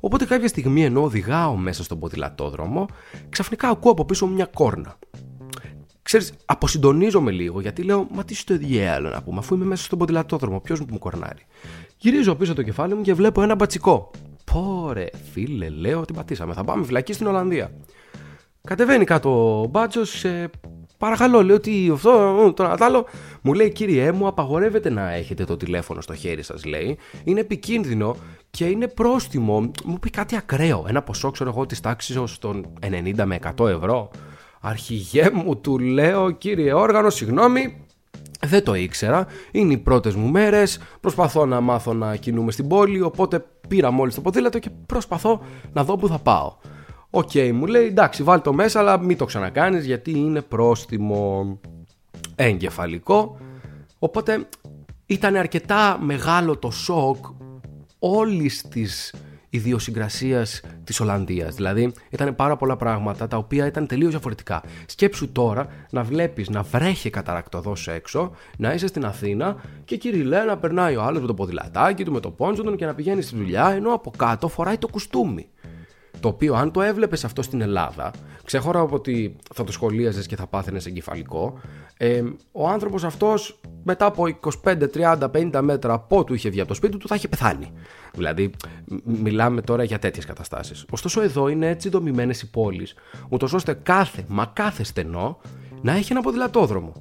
Οπότε 0.00 0.24
κάποια 0.24 0.48
στιγμή 0.48 0.84
ενώ 0.84 1.02
οδηγάω 1.02 1.56
μέσα 1.56 1.84
στον 1.84 1.98
ποδηλατόδρομο, 1.98 2.86
ξαφνικά 3.28 3.68
ακούω 3.68 3.90
από 3.92 4.04
πίσω 4.04 4.26
μια 4.26 4.44
κόρνα. 4.44 4.98
Ξέρεις, 6.02 6.32
αποσυντονίζομαι 6.44 7.30
λίγο 7.30 7.60
γιατί 7.60 7.82
λέω 7.82 8.06
Μα 8.10 8.24
τι 8.24 8.34
στο 8.34 8.56
διάλογο 8.56 9.14
να 9.14 9.22
πούμε, 9.22 9.38
αφού 9.38 9.54
είμαι 9.54 9.64
μέσα 9.64 9.84
στον 9.84 9.98
ποδηλατόδρομο, 9.98 10.60
ποιος 10.60 10.80
μου 10.80 10.98
κορνάρει; 10.98 11.46
Γυρίζω 11.98 12.34
πίσω 12.34 12.54
το 12.54 12.62
κεφάλι 12.62 12.94
μου 12.94 13.02
και 13.02 13.14
βλέπω 13.14 13.42
ένα 13.42 13.54
μπατσικό. 13.54 14.10
Πόρε, 14.52 15.06
φίλε, 15.32 15.68
λέω 15.68 16.00
ότι 16.00 16.12
πατήσαμε. 16.12 16.52
Θα 16.54 16.64
πάμε 16.64 16.84
φυλακή 16.84 17.12
στην 17.12 17.26
Ολλανδία. 17.26 17.72
Κατεβαίνει 18.62 19.04
κάτω 19.04 19.60
ο 19.60 19.66
μπάτσος, 19.66 20.24
ε, 20.24 20.50
παρακαλώ, 21.04 21.42
λέω 21.42 21.56
ότι 21.56 21.90
αυτό, 21.92 22.52
το 22.56 22.76
άλλο. 22.78 23.06
Μου 23.42 23.52
λέει, 23.52 23.70
κύριε 23.70 24.12
μου, 24.12 24.26
απαγορεύεται 24.26 24.90
να 24.90 25.12
έχετε 25.12 25.44
το 25.44 25.56
τηλέφωνο 25.56 26.00
στο 26.00 26.14
χέρι 26.14 26.42
σας, 26.42 26.64
λέει. 26.64 26.98
Είναι 27.24 27.40
επικίνδυνο 27.40 28.16
και 28.50 28.64
είναι 28.64 28.88
πρόστιμο. 28.88 29.70
Μου 29.84 29.98
είπε 29.98 30.10
κάτι 30.10 30.36
ακραίο. 30.36 30.84
Ένα 30.88 31.02
ποσό, 31.02 31.30
ξέρω 31.30 31.50
εγώ, 31.50 31.66
της 31.66 31.80
τάξης 31.80 32.16
ω 32.16 32.24
των 32.40 32.66
90 32.80 33.24
με 33.24 33.38
100 33.56 33.68
ευρώ. 33.68 34.10
Αρχηγέ 34.60 35.30
μου, 35.32 35.56
του 35.56 35.78
λέω, 35.78 36.30
κύριε 36.30 36.72
όργανο, 36.72 37.10
συγγνώμη, 37.10 37.76
δεν 38.46 38.64
το 38.64 38.74
ήξερα. 38.74 39.26
Είναι 39.50 39.72
οι 39.72 39.78
πρώτες 39.78 40.14
μου 40.14 40.28
μέρες. 40.28 40.78
Προσπαθώ 41.00 41.46
να 41.46 41.60
μάθω 41.60 41.94
να 41.94 42.16
κινούμαι 42.16 42.52
στην 42.52 42.68
πόλη. 42.68 43.00
Οπότε 43.00 43.44
πήρα 43.68 43.90
μόλις 43.90 44.14
το 44.14 44.20
ποδήλατο 44.20 44.58
και 44.58 44.70
προσπαθώ 44.86 45.40
να 45.72 45.84
δω 45.84 45.96
που 45.96 46.08
θα 46.08 46.18
πάω. 46.18 46.52
OK, 47.16 47.30
okay, 47.32 47.50
μου 47.52 47.66
λέει 47.66 47.86
εντάξει, 47.86 48.22
βάλ 48.22 48.40
το 48.40 48.52
μέσα, 48.52 48.78
αλλά 48.78 48.98
μην 48.98 49.16
το 49.16 49.24
ξανακάνεις 49.24 49.84
γιατί 49.84 50.10
είναι 50.10 50.40
πρόστιμο 50.40 51.58
εγκεφαλικό. 52.34 53.38
Οπότε 53.98 54.48
ήταν 55.06 55.36
αρκετά 55.36 55.98
μεγάλο 56.00 56.56
το 56.56 56.70
σοκ 56.70 57.24
όλης 57.98 58.62
της 58.68 59.14
ιδιοσυγκρασίας 59.50 60.60
της 60.84 61.00
Ολλανδίας. 61.00 61.54
Δηλαδή, 61.54 61.92
ήταν 62.10 62.34
πάρα 62.34 62.56
πολλά 62.56 62.76
πράγματα 62.76 63.28
τα 63.28 63.36
οποία 63.36 63.66
ήταν 63.66 63.86
τελείως 63.86 64.10
διαφορετικά. 64.10 64.62
Σκέψου 64.86 65.32
τώρα 65.32 65.66
να 65.90 66.02
βλέπεις 66.02 66.48
να 66.48 66.62
βρέχει 66.62 67.10
καταρακτοδός 67.10 67.88
έξω, 67.88 68.30
να 68.58 68.72
είσαι 68.72 68.86
στην 68.86 69.04
Αθήνα 69.04 69.56
και 69.84 69.96
κύριε 69.96 70.44
να 70.44 70.56
περνάει 70.56 70.96
ο 70.96 71.02
άλλος 71.02 71.20
με 71.20 71.26
το 71.26 71.34
ποδηλατάκι 71.34 72.04
του, 72.04 72.12
με 72.12 72.20
το 72.20 72.30
πόντζο 72.30 72.62
του 72.62 72.76
και 72.76 72.86
να 72.86 72.94
πηγαίνεις 72.94 73.26
στη 73.26 73.36
δουλειά, 73.36 73.70
ενώ 73.70 73.92
από 73.92 74.10
κάτω 74.16 74.48
φοράει 74.48 74.78
το 74.78 74.88
κουστούμι. 74.88 75.48
Το 76.24 76.30
οποίο 76.30 76.54
αν 76.54 76.70
το 76.70 76.82
έβλεπες 76.82 77.24
αυτό 77.24 77.42
στην 77.42 77.60
Ελλάδα, 77.60 78.10
ξέχωρα 78.44 78.80
από 78.80 78.94
ότι 78.94 79.36
θα 79.54 79.64
το 79.64 79.72
σχολίαζες 79.72 80.26
και 80.26 80.36
θα 80.36 80.46
πάθαινες 80.46 80.86
εγκεφαλικό, 80.86 81.60
ε, 81.96 82.22
ο 82.52 82.68
άνθρωπος 82.68 83.04
αυτός 83.04 83.60
μετά 83.82 84.06
από 84.06 84.24
25, 84.64 84.88
30, 84.88 85.30
50 85.30 85.60
μέτρα 85.62 85.92
από 85.92 86.24
του 86.24 86.34
είχε 86.34 86.48
βγει 86.48 86.58
από 86.60 86.68
το 86.68 86.74
σπίτι 86.74 86.96
του 86.96 87.08
θα 87.08 87.14
είχε 87.14 87.28
πεθάνει. 87.28 87.72
Δηλαδή, 88.14 88.50
μιλάμε 89.04 89.60
τώρα 89.60 89.84
για 89.84 89.98
τέτοιες 89.98 90.24
καταστάσεις. 90.24 90.84
Ωστόσο, 90.90 91.20
εδώ 91.20 91.48
είναι 91.48 91.68
έτσι 91.68 91.88
δομημένες 91.88 92.42
οι 92.42 92.50
πόλεις, 92.50 92.94
ούτως 93.28 93.52
ώστε 93.52 93.74
κάθε, 93.82 94.24
μα 94.28 94.46
κάθε 94.46 94.84
στενό 94.84 95.40
να 95.82 95.92
έχει 95.92 96.12
ένα 96.12 96.20
ποδηλατόδρομο. 96.20 96.92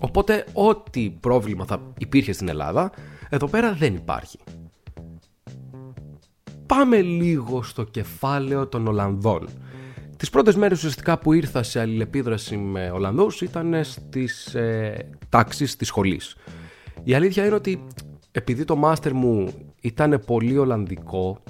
Οπότε, 0.00 0.44
ό,τι 0.52 1.10
πρόβλημα 1.10 1.64
θα 1.64 1.80
υπήρχε 1.98 2.32
στην 2.32 2.48
Ελλάδα, 2.48 2.92
εδώ 3.28 3.46
πέρα 3.46 3.72
δεν 3.72 3.94
υπάρχει 3.94 4.38
πάμε 6.66 7.00
λίγο 7.00 7.62
στο 7.62 7.84
κεφάλαιο 7.84 8.66
των 8.66 8.86
Ολλανδών. 8.86 9.48
Τις 10.16 10.30
πρώτες 10.30 10.56
μέρες 10.56 10.78
ουσιαστικά 10.78 11.18
που 11.18 11.32
ήρθα 11.32 11.62
σε 11.62 11.80
αλληλεπίδραση 11.80 12.56
με 12.56 12.90
Ολλανδούς 12.90 13.40
ήταν 13.40 13.84
στις 13.84 14.54
ε, 14.54 15.08
τάξεις 15.28 15.76
της 15.76 15.88
σχολής. 15.88 16.36
Η 17.04 17.14
αλήθεια 17.14 17.44
είναι 17.44 17.54
ότι 17.54 17.84
επειδή 18.30 18.64
το 18.64 18.76
μάστερ 18.76 19.14
μου 19.14 19.52
ήταν 19.80 20.22
πολύ 20.26 20.58
Ολλανδικό, 20.58 21.42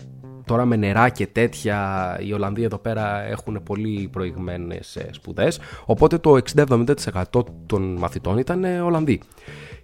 τώρα 0.44 0.64
με 0.64 0.76
νερά 0.76 1.08
και 1.08 1.26
τέτοια, 1.26 2.18
οι 2.23 2.32
Ολλανδοί 2.32 2.62
εδώ 2.62 2.78
πέρα 2.78 3.23
έχουν 3.23 3.62
πολύ 3.62 4.08
προηγμένες 4.12 4.96
ε, 4.96 5.08
σπουδές, 5.12 5.61
οπότε 5.85 6.18
το 6.18 6.38
60-70% 6.56 7.23
των 7.66 7.96
μαθητών 7.96 8.38
ήταν 8.38 8.64
Ολλανδοί. 8.64 9.20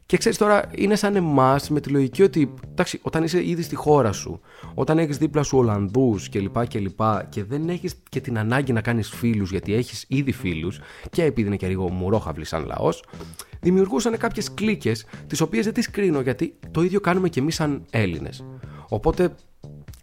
Και 0.07 0.17
ξέρεις 0.17 0.39
τώρα, 0.39 0.71
είναι 0.75 0.97
σαν 0.97 1.17
εμάς 1.17 1.71
με 1.71 1.81
τη 1.81 1.89
λογική 1.89 2.23
ότι 2.23 2.55
εντάξει, 2.71 2.99
όταν 3.03 3.25
είσαι 3.25 3.47
ήδη 3.47 3.63
στη 3.63 3.75
χώρα 3.75 4.13
σου, 4.13 4.41
όταν 4.75 4.99
έχεις 4.99 5.19
δίπλα 5.19 5.43
σου 5.43 5.59
Ολλανδούς 5.59 6.29
κλπ. 6.29 6.67
Και, 6.67 6.91
και 7.29 7.45
δεν 7.45 7.69
έχεις 7.69 7.95
και 8.09 8.21
την 8.21 8.39
ανάγκη 8.39 8.73
να 8.73 8.81
κάνεις 8.81 9.11
φίλους, 9.11 9.51
γιατί 9.51 9.75
έχεις 9.75 10.05
ήδη 10.09 10.33
φίλους, 10.33 10.81
και 11.11 11.25
επειδή 11.25 11.47
είναι 11.47 11.57
και 11.57 11.69
λίγο 11.69 11.91
μουρόχαυλοι 11.91 12.45
σαν 12.45 12.65
λαός, 12.67 13.05
δημιουργούσαν 13.61 14.17
κάποιες 14.17 14.55
κλίκες, 14.55 15.07
τις 15.27 15.41
οποίες 15.41 15.65
δεν 15.65 15.75
τις 15.75 15.91
κρίνω, 15.91 16.21
γιατί 16.21 16.55
το 16.71 16.83
ίδιο 16.83 17.01
κάνουμε 17.01 17.29
και 17.29 17.41
εμείς 17.41 17.55
σαν 17.55 17.85
Έλληνες. 17.91 18.45
Οπότε 18.89 19.35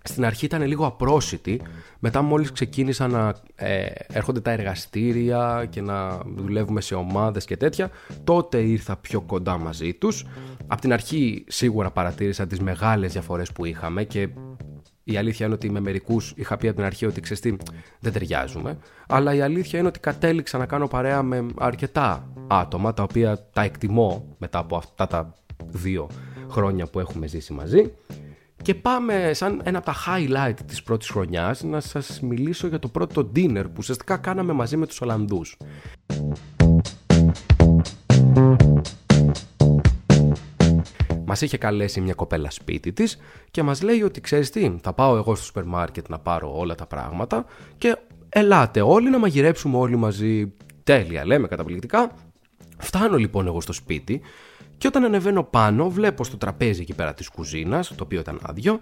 στην 0.03 0.25
αρχή 0.25 0.45
ήταν 0.45 0.61
λίγο 0.61 0.85
απρόσιτη. 0.85 1.61
Μετά 1.99 2.21
μόλις 2.21 2.51
ξεκίνησαν 2.51 3.11
να 3.11 3.35
ε, 3.55 3.85
έρχονται 4.07 4.39
τα 4.39 4.51
εργαστήρια 4.51 5.67
και 5.69 5.81
να 5.81 6.17
δουλεύουμε 6.35 6.81
σε 6.81 6.95
ομάδες 6.95 7.45
και 7.45 7.57
τέτοια, 7.57 7.89
τότε 8.23 8.57
ήρθα 8.57 8.95
πιο 8.95 9.21
κοντά 9.21 9.57
μαζί 9.57 9.93
τους. 9.93 10.25
Απ' 10.67 10.79
την 10.79 10.93
αρχή 10.93 11.43
σίγουρα 11.47 11.91
παρατήρησα 11.91 12.47
τις 12.47 12.59
μεγάλες 12.59 13.11
διαφορές 13.11 13.51
που 13.51 13.65
είχαμε 13.65 14.03
και 14.03 14.29
η 15.03 15.17
αλήθεια 15.17 15.45
είναι 15.45 15.55
ότι 15.55 15.69
με 15.69 15.79
μερικούς 15.79 16.33
είχα 16.35 16.57
πει 16.57 16.67
από 16.67 16.75
την 16.75 16.85
αρχή 16.85 17.05
ότι 17.05 17.21
ξέρεις 17.21 17.57
δεν 17.99 18.13
ταιριάζουμε. 18.13 18.77
Αλλά 19.07 19.33
η 19.33 19.41
αλήθεια 19.41 19.79
είναι 19.79 19.87
ότι 19.87 19.99
κατέληξα 19.99 20.57
να 20.57 20.65
κάνω 20.65 20.87
παρέα 20.87 21.23
με 21.23 21.45
αρκετά 21.57 22.33
άτομα 22.47 22.93
τα 22.93 23.03
οποία 23.03 23.47
τα 23.53 23.61
εκτιμώ 23.61 24.35
μετά 24.37 24.59
από 24.59 24.75
αυτά 24.75 25.07
τα 25.07 25.33
δύο 25.65 26.09
χρόνια 26.49 26.85
που 26.85 26.99
έχουμε 26.99 27.27
ζήσει 27.27 27.53
μαζί. 27.53 27.91
Και 28.61 28.75
πάμε 28.75 29.31
σαν 29.33 29.61
ένα 29.63 29.77
από 29.77 29.85
τα 29.85 29.95
highlight 30.07 30.55
της 30.65 30.83
πρώτης 30.83 31.09
χρονιάς 31.09 31.63
να 31.63 31.79
σας 31.79 32.19
μιλήσω 32.21 32.67
για 32.67 32.79
το 32.79 32.87
πρώτο 32.87 33.31
dinner 33.35 33.63
που 33.63 33.75
ουσιαστικά 33.77 34.17
κάναμε 34.17 34.53
μαζί 34.53 34.77
με 34.77 34.85
τους 34.85 35.01
Ολλανδούς. 35.01 35.57
Μας 41.25 41.41
είχε 41.41 41.57
καλέσει 41.57 42.01
μια 42.01 42.13
κοπέλα 42.13 42.51
σπίτι 42.51 42.93
της 42.93 43.17
και 43.51 43.63
μας 43.63 43.81
λέει 43.81 44.01
ότι 44.01 44.21
ξέρεις 44.21 44.49
τι, 44.49 44.75
θα 44.81 44.93
πάω 44.93 45.15
εγώ 45.15 45.35
στο 45.35 45.45
σούπερ 45.45 45.63
μάρκετ 45.63 46.09
να 46.09 46.19
πάρω 46.19 46.57
όλα 46.57 46.75
τα 46.75 46.85
πράγματα 46.85 47.45
και 47.77 47.97
ελάτε 48.29 48.81
όλοι 48.81 49.09
να 49.09 49.17
μαγειρέψουμε 49.19 49.77
όλοι 49.77 49.95
μαζί 49.95 50.53
τέλεια 50.83 51.25
λέμε, 51.25 51.47
καταπληκτικά. 51.47 52.11
Φτάνω 52.77 53.17
λοιπόν 53.17 53.47
εγώ 53.47 53.61
στο 53.61 53.73
σπίτι 53.73 54.21
και 54.79 54.87
όταν 54.87 55.03
ανεβαίνω 55.03 55.43
πάνω 55.43 55.89
βλέπω 55.89 56.23
στο 56.23 56.37
τραπέζι 56.37 56.81
εκεί 56.81 56.93
πέρα 56.93 57.13
της 57.13 57.29
κουζίνας, 57.29 57.87
το 57.87 58.03
οποίο 58.03 58.19
ήταν 58.19 58.39
άδειο, 58.41 58.79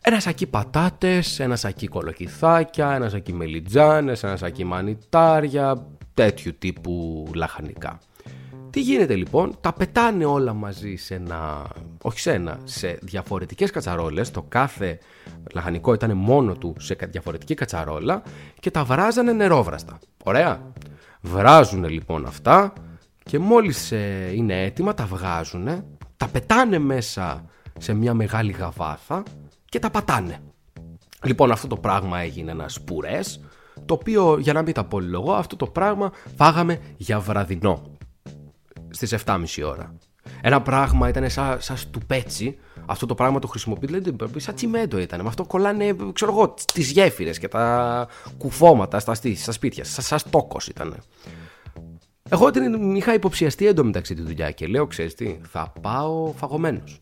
ένα 0.00 0.20
σακί 0.20 0.46
πατάτες, 0.46 1.40
ένα 1.40 1.56
σακί 1.56 1.86
κολοκυθάκια, 1.88 2.94
ένα 2.94 3.08
σακί 3.08 3.32
μελιτζάνες, 3.32 4.22
ένα 4.22 4.36
σακί 4.36 4.64
μανιτάρια, 4.64 5.86
τέτοιου 6.14 6.54
τύπου 6.58 7.26
λαχανικά. 7.34 7.98
Τι 8.70 8.80
γίνεται 8.80 9.14
λοιπόν, 9.14 9.56
τα 9.60 9.72
πετάνε 9.72 10.24
όλα 10.24 10.52
μαζί 10.52 10.94
σε 10.96 11.14
ένα, 11.14 11.66
όχι 12.02 12.20
σε 12.20 12.32
ένα, 12.32 12.58
σε 12.64 12.98
διαφορετικές 13.02 13.70
κατσαρόλες, 13.70 14.30
το 14.30 14.42
κάθε 14.42 14.98
λαχανικό 15.54 15.94
ήταν 15.94 16.16
μόνο 16.16 16.54
του 16.54 16.74
σε 16.78 16.96
διαφορετική 17.08 17.54
κατσαρόλα 17.54 18.22
και 18.60 18.70
τα 18.70 18.84
βράζανε 18.84 19.32
νερόβραστα. 19.32 19.98
Ωραία. 20.24 20.72
Βράζουν 21.20 21.84
λοιπόν 21.88 22.26
αυτά 22.26 22.72
και 23.24 23.38
μόλις 23.38 23.92
ε, 23.92 24.30
είναι 24.34 24.62
έτοιμα 24.62 24.94
τα 24.94 25.06
βγάζουν, 25.06 25.84
τα 26.16 26.28
πετάνε 26.28 26.78
μέσα 26.78 27.44
σε 27.78 27.94
μια 27.94 28.14
μεγάλη 28.14 28.52
γαβάθα 28.52 29.22
και 29.64 29.78
τα 29.78 29.90
πατάνε. 29.90 30.38
Λοιπόν 31.24 31.50
αυτό 31.50 31.66
το 31.66 31.76
πράγμα 31.76 32.18
έγινε 32.18 32.50
ένας 32.50 32.72
σπουρές, 32.72 33.40
το 33.86 33.94
οποίο 33.94 34.38
για 34.38 34.52
να 34.52 34.62
μην 34.62 34.74
τα 34.74 34.84
πολυλογώ 34.84 35.32
αυτό 35.32 35.56
το 35.56 35.66
πράγμα 35.66 36.12
φάγαμε 36.36 36.80
για 36.96 37.20
βραδινό 37.20 37.82
στις 38.90 39.14
7.30 39.24 39.44
ώρα. 39.64 39.94
Ένα 40.40 40.62
πράγμα 40.62 41.08
ήταν 41.08 41.30
σαν, 41.30 41.60
σαν 41.60 41.76
στουπέτσι, 41.76 42.58
αυτό 42.86 43.06
το 43.06 43.14
πράγμα 43.14 43.38
το 43.38 43.46
χρησιμοποιεί, 43.46 43.86
δηλαδή 43.86 44.40
σαν 44.40 44.54
τσιμέντο 44.54 44.98
ήταν. 44.98 45.20
Με 45.20 45.28
αυτό 45.28 45.44
κολλάνε, 45.44 45.96
ξέρω 46.12 46.32
εγώ, 46.32 46.54
τις 46.72 46.90
γέφυρες 46.90 47.38
και 47.38 47.48
τα 47.48 48.08
κουφώματα 48.38 48.98
στα, 48.98 49.14
στα 49.14 49.52
σπίτια. 49.52 49.84
Σαν, 49.84 50.04
σαν 50.04 50.18
στόκος 50.18 50.68
ήταν. 50.68 50.96
Εγώ 52.34 52.50
την 52.50 52.94
είχα 52.94 53.14
υποψιαστεί 53.14 53.66
εντωμεταξύ 53.66 54.14
τη 54.14 54.22
δουλειά 54.22 54.50
και 54.50 54.66
λέω, 54.66 54.86
ξέρεις 54.86 55.14
τι, 55.14 55.38
θα 55.50 55.72
πάω 55.80 56.32
φαγωμένος. 56.36 56.98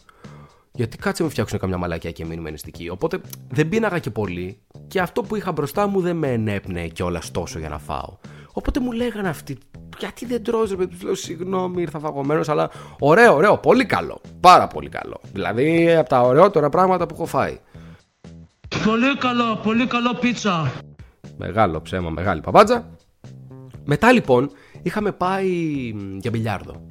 Γιατί 0.72 0.96
κάτσε 0.96 1.22
με 1.22 1.28
φτιάξουν 1.28 1.58
καμιά 1.58 1.76
μαλακιά 1.76 2.10
και 2.10 2.24
μείνουμε 2.24 2.50
νηστικοί. 2.50 2.88
Οπότε 2.88 3.20
δεν 3.50 3.68
πίναγα 3.68 3.98
και 3.98 4.10
πολύ 4.10 4.58
και 4.88 5.00
αυτό 5.00 5.22
που 5.22 5.36
είχα 5.36 5.52
μπροστά 5.52 5.86
μου 5.86 6.00
δεν 6.00 6.16
με 6.16 6.32
ενέπνεε 6.32 6.88
κιόλας 6.88 7.30
τόσο 7.30 7.58
για 7.58 7.68
να 7.68 7.78
φάω. 7.78 8.16
Οπότε 8.52 8.80
μου 8.80 8.92
λέγανε 8.92 9.28
αυτοί, 9.28 9.58
γιατί 9.98 10.26
δεν 10.26 10.44
τρως 10.44 10.70
ρε 10.70 10.86
τους 10.86 11.02
λέω 11.02 11.14
συγγνώμη 11.14 11.82
ήρθα 11.82 11.98
φαγωμένος 11.98 12.48
αλλά 12.48 12.70
ωραίο, 12.98 13.34
ωραίο, 13.34 13.58
πολύ 13.58 13.84
καλό, 13.84 14.20
πάρα 14.40 14.66
πολύ 14.66 14.88
καλό. 14.88 15.20
Δηλαδή 15.32 15.94
από 15.94 16.08
τα 16.08 16.20
ωραιότερα 16.20 16.68
πράγματα 16.68 17.06
που 17.06 17.14
έχω 17.14 17.26
φάει. 17.26 17.58
Πολύ 18.84 19.16
καλό, 19.18 19.56
πολύ 19.62 19.86
καλό 19.86 20.14
πίτσα. 20.20 20.72
Μεγάλο 21.36 21.80
ψέμα, 21.82 22.10
μεγάλη 22.10 22.40
παπάτζα. 22.40 22.90
Μετά 23.84 24.12
λοιπόν 24.12 24.50
είχαμε 24.82 25.12
πάει 25.12 25.48
για 26.18 26.30
μπιλιάρδο. 26.30 26.88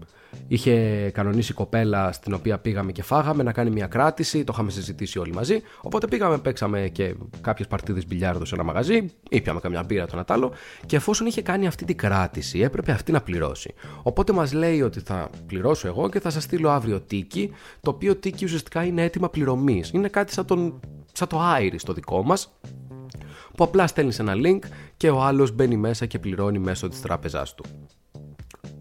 Είχε 0.48 1.10
κανονίσει 1.14 1.54
κοπέλα 1.54 2.12
στην 2.12 2.34
οποία 2.34 2.60
πήγαμε 2.60 2.92
και 2.92 3.04
φάγαμε 3.04 3.44
να 3.44 3.52
κάνει 3.52 3.70
μια 3.70 3.88
κράτηση, 3.88 4.44
το 4.44 4.52
είχαμε 4.54 4.72
συζητήσει 4.72 5.20
όλοι 5.20 5.34
μαζί. 5.34 5.62
Οπότε 5.82 6.08
πήγαμε, 6.08 6.38
παίξαμε 6.38 6.90
και 6.92 7.16
κάποιες 7.42 7.68
παρτίδες 7.68 8.08
μπιλιάρδου 8.08 8.46
σε 8.46 8.56
ένα 8.56 8.64
μαγαζί, 8.64 9.06
ήπιαμε 9.30 9.60
καμιά 9.60 9.84
μπύρα 9.84 10.08
το 10.08 10.16
Νατάλο 10.16 10.52
και 10.86 10.96
εφόσον 10.96 11.28
είχε 11.28 11.42
κάνει 11.42 11.68
αυτή 11.68 11.86
την 11.86 11.98
κράτηση, 11.98 12.60
έπρεπε 12.60 12.92
αυτή 12.92 13.12
να 13.12 13.22
πληρώσει. 13.22 13.74
Οπότε 14.04 14.34
μας 14.34 14.54
λέει 14.54 14.82
ότι 14.82 15.00
θα 15.00 15.30
πληρώσω 15.48 15.88
εγώ 15.88 16.10
και 16.10 16.20
θα 16.20 16.30
σας 16.30 16.44
στείλω 16.44 16.70
αύριο 16.70 17.00
τίκι, 17.02 17.52
το 17.82 17.90
οποίο 17.90 18.16
τίκι 18.16 18.46
ουσιαστικά 18.46 18.84
είναι 18.84 19.04
έτοιμα 19.04 19.30
πληρωμής. 19.30 19.92
Είναι 19.92 20.08
κάτι 20.08 20.34
σαν, 20.34 20.46
τον, 20.46 20.80
σαν 21.12 21.28
το 21.28 21.40
Iris 21.60 21.80
το 21.84 21.94
δικό 21.94 22.24
μας, 22.24 22.52
που 23.62 23.68
απλά 23.68 23.88
στέλνεις 23.88 24.20
ένα 24.20 24.34
link 24.36 24.60
και 24.98 25.10
ο 25.10 25.22
άλλος 25.22 25.52
μπαίνει 25.52 25.78
μέσα 25.78 26.06
και 26.06 26.20
πληρώνει 26.20 26.60
μέσω 26.60 26.88
της 26.88 27.02
τράπεζάς 27.02 27.56
του. 27.56 27.64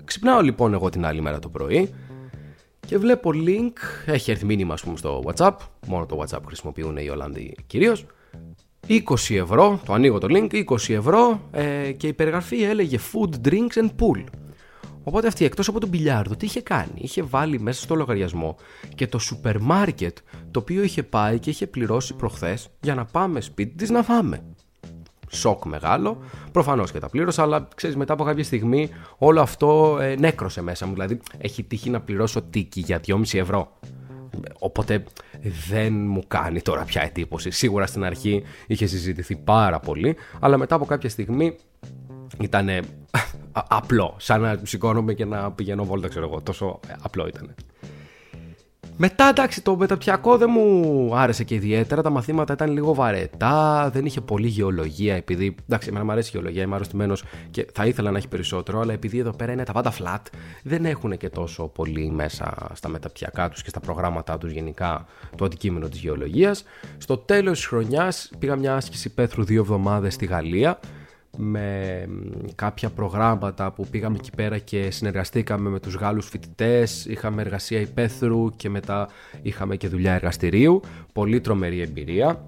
Ξυπνάω 0.04 0.40
λοιπόν 0.40 0.72
εγώ 0.72 0.88
την 0.88 1.04
άλλη 1.04 1.20
μέρα 1.20 1.38
το 1.38 1.49
πρωί 1.49 1.94
και 2.87 2.99
βλέπω 2.99 3.30
link, 3.34 3.72
έχει 4.06 4.30
έρθει 4.30 4.44
μήνυμα 4.44 4.75
ας 4.75 4.82
πούμε 4.82 4.96
στο 4.96 5.22
WhatsApp, 5.26 5.56
μόνο 5.87 6.06
το 6.06 6.22
WhatsApp 6.22 6.40
χρησιμοποιούν 6.46 6.96
οι 6.96 7.08
Ολλανδοί 7.08 7.56
κυρίως. 7.66 8.06
20 8.88 9.02
ευρώ, 9.28 9.80
το 9.84 9.93
ανοίγω 9.93 10.19
το 10.19 10.26
link, 10.30 10.64
20 10.64 10.76
ευρώ 10.88 11.40
ε, 11.50 11.93
και 11.93 12.06
η 12.06 12.12
περιγραφή 12.12 12.62
έλεγε 12.62 12.99
food, 13.12 13.49
drinks 13.49 13.82
and 13.82 13.90
pool. 13.99 14.25
Οπότε 15.02 15.26
αυτή 15.26 15.45
εκτός 15.45 15.69
από 15.69 15.80
τον 15.80 15.88
μπιλιάρδο 15.88 16.36
τι 16.36 16.47
είχε 16.47 16.60
κάνει, 16.60 16.95
είχε 16.95 17.23
βάλει 17.23 17.60
μέσα 17.60 17.82
στο 17.82 17.95
λογαριασμό 17.95 18.56
και 18.95 19.06
το 19.06 19.19
σούπερ 19.19 19.60
μάρκετ 19.60 20.19
το 20.50 20.60
οποίο 20.60 20.82
είχε 20.82 21.02
πάει 21.02 21.38
και 21.38 21.50
είχε 21.50 21.66
πληρώσει 21.66 22.14
προχθές 22.14 22.69
για 22.80 22.95
να 22.95 23.04
πάμε 23.04 23.40
σπίτι 23.40 23.75
της 23.75 23.90
να 23.90 24.02
φάμε 24.02 24.43
σοκ 25.30 25.64
μεγάλο. 25.64 26.19
Προφανώς 26.52 26.93
και 26.93 26.99
τα 26.99 27.08
πλήρωσα, 27.08 27.43
αλλά 27.43 27.69
ξέρεις, 27.75 27.97
μετά 27.97 28.12
από 28.12 28.25
κάποια 28.25 28.45
στιγμή 28.45 28.90
όλο 29.19 29.40
αυτό 29.40 29.99
ε, 30.00 30.14
νέκρωσε 30.19 30.62
μέσα 30.62 30.86
μου. 30.86 30.93
Δηλαδή, 30.93 31.21
έχει 31.38 31.62
τύχει 31.62 31.90
να 31.90 32.00
πληρώσω 32.00 32.43
τίκη 32.43 32.80
για 32.80 33.00
2,5 33.06 33.38
ευρώ. 33.38 33.73
Οπότε 34.58 35.04
δεν 35.69 35.93
μου 35.93 36.23
κάνει 36.28 36.60
τώρα 36.60 36.84
πια 36.84 37.02
εντύπωση. 37.02 37.50
Σίγουρα 37.50 37.86
στην 37.86 38.04
αρχή 38.04 38.43
είχε 38.66 38.86
συζητηθεί 38.86 39.36
πάρα 39.36 39.80
πολύ, 39.80 40.16
αλλά 40.40 40.56
μετά 40.56 40.75
από 40.75 40.84
κάποια 40.84 41.08
στιγμή 41.08 41.56
ήταν 42.40 42.69
απλό. 43.52 44.14
Σαν 44.19 44.40
να 44.40 44.60
σηκώνομαι 44.62 45.14
και 45.14 45.25
να 45.25 45.52
πηγαίνω 45.52 45.84
βόλτα, 45.84 46.08
ξέρω 46.08 46.26
εγώ. 46.26 46.40
Τόσο 46.40 46.80
απλό 47.02 47.26
ήταν. 47.26 47.54
Μετά 49.02 49.28
εντάξει 49.28 49.63
το 49.63 49.76
μεταπτυχιακό 49.76 50.36
δεν 50.36 50.49
μου 50.50 51.10
άρεσε 51.17 51.45
και 51.45 51.54
ιδιαίτερα, 51.54 52.02
τα 52.02 52.10
μαθήματα 52.10 52.52
ήταν 52.52 52.73
λίγο 52.73 52.95
βαρετά, 52.95 53.91
δεν 53.93 54.06
είχε 54.06 54.21
πολύ 54.21 54.47
γεωλογία 54.47 55.15
επειδή, 55.15 55.54
εντάξει 55.69 55.89
εμένα 55.89 56.04
μου 56.04 56.10
αρέσει 56.13 56.28
η 56.28 56.30
γεωλογία, 56.34 56.63
είμαι 56.63 56.75
αρρωστημένος 56.75 57.25
και 57.50 57.67
θα 57.73 57.86
ήθελα 57.86 58.10
να 58.10 58.19
έχει 58.19 58.28
περισσότερο, 58.28 58.80
αλλά 58.80 58.93
επειδή 58.93 59.19
εδώ 59.19 59.30
πέρα 59.30 59.52
είναι 59.52 59.65
τα 59.65 59.73
πάντα 59.73 59.93
flat, 59.93 60.21
δεν 60.63 60.84
έχουν 60.84 61.17
και 61.17 61.28
τόσο 61.28 61.69
πολύ 61.69 62.10
μέσα 62.10 62.71
στα 62.73 62.89
μεταπτυχιακά 62.89 63.49
τους 63.49 63.63
και 63.63 63.69
στα 63.69 63.80
προγράμματά 63.80 64.39
τους 64.39 64.50
γενικά 64.52 65.06
το 65.36 65.45
αντικείμενο 65.45 65.89
της 65.89 66.00
γεωλογίας. 66.00 66.65
Στο 66.99 67.17
τέλος 67.17 67.58
της 67.58 67.67
χρονιάς 67.67 68.30
πήγα 68.39 68.56
μια 68.56 68.75
άσκηση 68.75 69.15
πέθρου 69.15 69.45
δύο 69.45 69.60
εβδομάδες 69.60 70.15
στη 70.15 70.26
Γαλλία, 70.26 70.78
με 71.41 72.07
κάποια 72.55 72.91
προγράμματα 72.91 73.71
που 73.71 73.87
πήγαμε 73.87 74.17
εκεί 74.17 74.31
πέρα 74.37 74.59
και 74.59 74.91
συνεργαστήκαμε 74.91 75.71
με 75.71 75.81
τους 75.81 75.95
Γάλλους 75.95 76.29
φοιτητές, 76.29 77.05
είχαμε 77.05 77.43
εργασία 77.43 77.81
υπαίθρου 77.81 78.50
και 78.57 78.71
μετά 78.71 79.09
είχαμε 79.43 79.76
και 79.76 79.89
δουλειά 79.89 80.13
εργαστηρίου, 80.13 80.81
πολύ 81.13 81.41
τρομερή 81.41 81.81
εμπειρία 81.81 82.45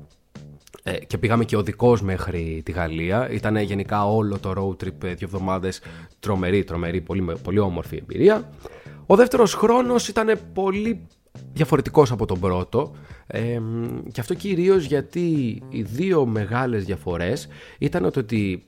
ε, 0.83 0.99
και 0.99 1.19
πήγαμε 1.19 1.45
και 1.45 1.57
οδικό 1.57 1.99
μέχρι 2.03 2.63
τη 2.65 2.73
Γαλλία. 2.73 3.31
Ήταν 3.31 3.57
γενικά 3.57 4.07
όλο 4.07 4.39
το 4.39 4.53
road 4.57 4.85
trip 4.85 5.05
ε, 5.05 5.15
δύο 5.15 5.27
εβδομάδες 5.27 5.81
τρομερή, 6.21 6.65
τρομερή, 6.65 7.01
πολύ, 7.01 7.37
πολύ 7.43 7.59
όμορφη 7.59 7.97
εμπειρία. 7.97 8.51
Ο 9.07 9.17
δεύτερος 9.17 9.55
χρόνος 9.55 10.09
ήταν 10.09 10.39
πολύ 10.53 11.07
διαφορετικός 11.53 12.11
από 12.13 12.27
τον 12.27 12.41
πρώτο 12.41 12.93
ε, 13.27 13.61
και 14.13 14.21
αυτό 14.21 14.35
κυρίως 14.35 14.85
γιατί 14.85 15.63
οι 15.69 15.83
δύο 15.83 16.27
μεγάλες 16.27 16.85
διαφορές 16.85 17.49
ήταν 17.79 18.05
ότι 18.05 18.65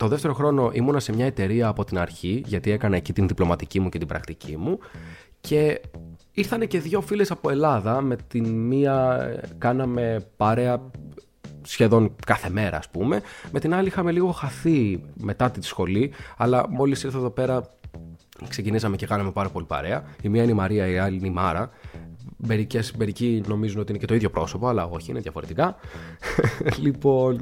το 0.00 0.08
δεύτερο 0.08 0.34
χρόνο 0.34 0.70
ήμουνα 0.72 1.00
σε 1.00 1.12
μια 1.12 1.26
εταιρεία 1.26 1.68
από 1.68 1.84
την 1.84 1.98
αρχή, 1.98 2.42
γιατί 2.46 2.70
έκανα 2.70 2.96
εκεί 2.96 3.12
την 3.12 3.28
διπλωματική 3.28 3.80
μου 3.80 3.88
και 3.88 3.98
την 3.98 4.06
πρακτική 4.06 4.56
μου 4.56 4.78
και 5.40 5.80
ήρθανε 6.32 6.66
και 6.66 6.80
δύο 6.80 7.00
φίλες 7.00 7.30
από 7.30 7.50
Ελλάδα, 7.50 8.00
με 8.00 8.16
την 8.28 8.48
μία 8.48 9.28
κάναμε 9.58 10.26
παρέα 10.36 10.82
σχεδόν 11.62 12.14
κάθε 12.26 12.50
μέρα 12.50 12.76
ας 12.76 12.88
πούμε, 12.88 13.20
με 13.52 13.60
την 13.60 13.74
άλλη 13.74 13.86
είχαμε 13.86 14.12
λίγο 14.12 14.30
χαθεί 14.30 15.02
μετά 15.14 15.50
τη 15.50 15.64
σχολή, 15.64 16.12
αλλά 16.36 16.68
μόλις 16.68 17.02
ήρθα 17.02 17.18
εδώ 17.18 17.30
πέρα 17.30 17.68
ξεκινήσαμε 18.48 18.96
και 18.96 19.06
κάναμε 19.06 19.30
πάρα 19.30 19.48
πολύ 19.48 19.64
παρέα. 19.66 20.04
Η 20.22 20.28
μία 20.28 20.42
είναι 20.42 20.52
η 20.52 20.54
Μαρία, 20.54 20.86
η 20.86 20.98
άλλη 20.98 21.16
είναι 21.16 21.26
η 21.26 21.30
Μάρα. 21.30 21.70
Μερικές, 22.36 22.92
μερικοί 22.92 23.42
νομίζουν 23.46 23.80
ότι 23.80 23.90
είναι 23.90 24.00
και 24.00 24.06
το 24.06 24.14
ίδιο 24.14 24.30
πρόσωπο, 24.30 24.68
αλλά 24.68 24.84
όχι, 24.84 25.10
είναι 25.10 25.20
διαφορετικά. 25.20 25.76
λοιπόν, 26.84 27.40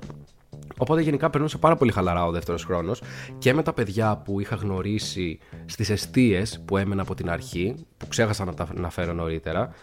Οπότε 0.78 1.00
γενικά 1.00 1.30
περνούσε 1.30 1.58
πάρα 1.58 1.76
πολύ 1.76 1.92
χαλαρά 1.92 2.26
ο 2.26 2.30
δεύτερος 2.30 2.64
χρόνος 2.64 3.02
και 3.38 3.54
με 3.54 3.62
τα 3.62 3.72
παιδιά 3.72 4.22
που 4.24 4.40
είχα 4.40 4.56
γνωρίσει 4.56 5.38
στις 5.66 5.90
αιστείες 5.90 6.62
που 6.64 6.76
έμενα 6.76 7.02
από 7.02 7.14
την 7.14 7.30
αρχή, 7.30 7.86
που 7.96 8.08
ξέχασα 8.08 8.44
να 8.44 8.54
τα 8.54 8.68
αναφέρω 8.76 9.12
νωρίτερα. 9.12 9.74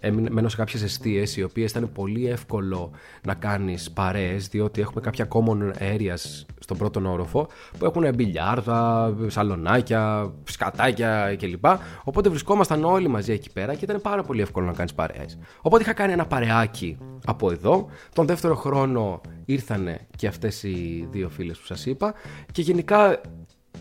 Ε, 0.00 0.10
μένω 0.10 0.48
σε 0.48 0.56
κάποιες 0.56 0.82
αιστείες 0.82 1.36
οι 1.36 1.42
οποίες 1.42 1.70
ήταν 1.70 1.92
πολύ 1.92 2.28
εύκολο 2.28 2.90
να 3.26 3.34
κάνεις 3.34 3.90
παρέες, 3.90 4.48
διότι 4.48 4.80
έχουμε 4.80 5.00
κάποια 5.00 5.28
common 5.28 5.72
areas 5.82 6.44
στον 6.58 6.76
πρώτο 6.76 7.10
όροφο 7.10 7.48
που 7.78 7.84
έχουν 7.84 8.14
μπιλιάρδα, 8.14 9.14
σαλονάκια, 9.26 10.32
σκατάκια 10.44 11.36
κλπ. 11.38 11.64
Οπότε 12.04 12.28
βρισκόμασταν 12.28 12.84
όλοι 12.84 13.08
μαζί 13.08 13.32
εκεί 13.32 13.52
πέρα 13.52 13.74
και 13.74 13.84
ήταν 13.84 14.00
πάρα 14.00 14.22
πολύ 14.22 14.40
εύκολο 14.40 14.66
να 14.66 14.72
κάνεις 14.72 14.94
παρέες. 14.94 15.38
Οπότε 15.60 15.82
είχα 15.82 15.92
κάνει 15.92 16.12
ένα 16.12 16.26
παρεάκι 16.26 16.98
από 17.24 17.50
εδώ. 17.50 17.88
Τον 18.14 18.26
δεύτερο 18.26 18.54
χρόνο 18.54 19.20
ήρθανε 19.44 20.06
και 20.16 20.26
αυτές 20.26 20.62
οι 20.62 21.08
δύο 21.10 21.28
φίλες 21.28 21.58
που 21.58 21.66
σας 21.66 21.86
είπα 21.86 22.14
και 22.52 22.62
γενικά 22.62 23.20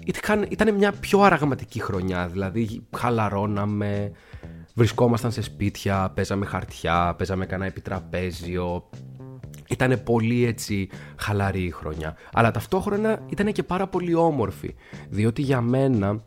ήταν, 0.06 0.46
ήταν 0.50 0.76
μια 0.76 0.92
πιο 0.92 1.22
αραγματική 1.22 1.82
χρονιά. 1.82 2.28
Δηλαδή, 2.28 2.88
χαλαρώναμε, 2.98 4.12
βρισκόμασταν 4.80 5.32
σε 5.32 5.42
σπίτια, 5.42 6.12
παίζαμε 6.16 6.46
χαρτιά, 6.46 7.16
παίζαμε 7.18 7.46
κανένα 7.46 7.70
επιτραπέζιο. 7.70 8.90
ήταν 9.68 10.02
πολύ 10.04 10.46
έτσι 10.46 10.90
χαλαρή 11.16 11.64
η 11.64 11.70
χρονιά. 11.70 12.16
Αλλά 12.34 12.52
ταυτόχρονα 12.52 13.22
ήταν 13.30 13.52
και 13.52 13.64
πάρα 13.64 13.88
πολύ 13.88 14.14
όμορφη. 14.14 14.76
Διότι 15.10 15.42
για 15.42 15.62
μένα 15.62 16.24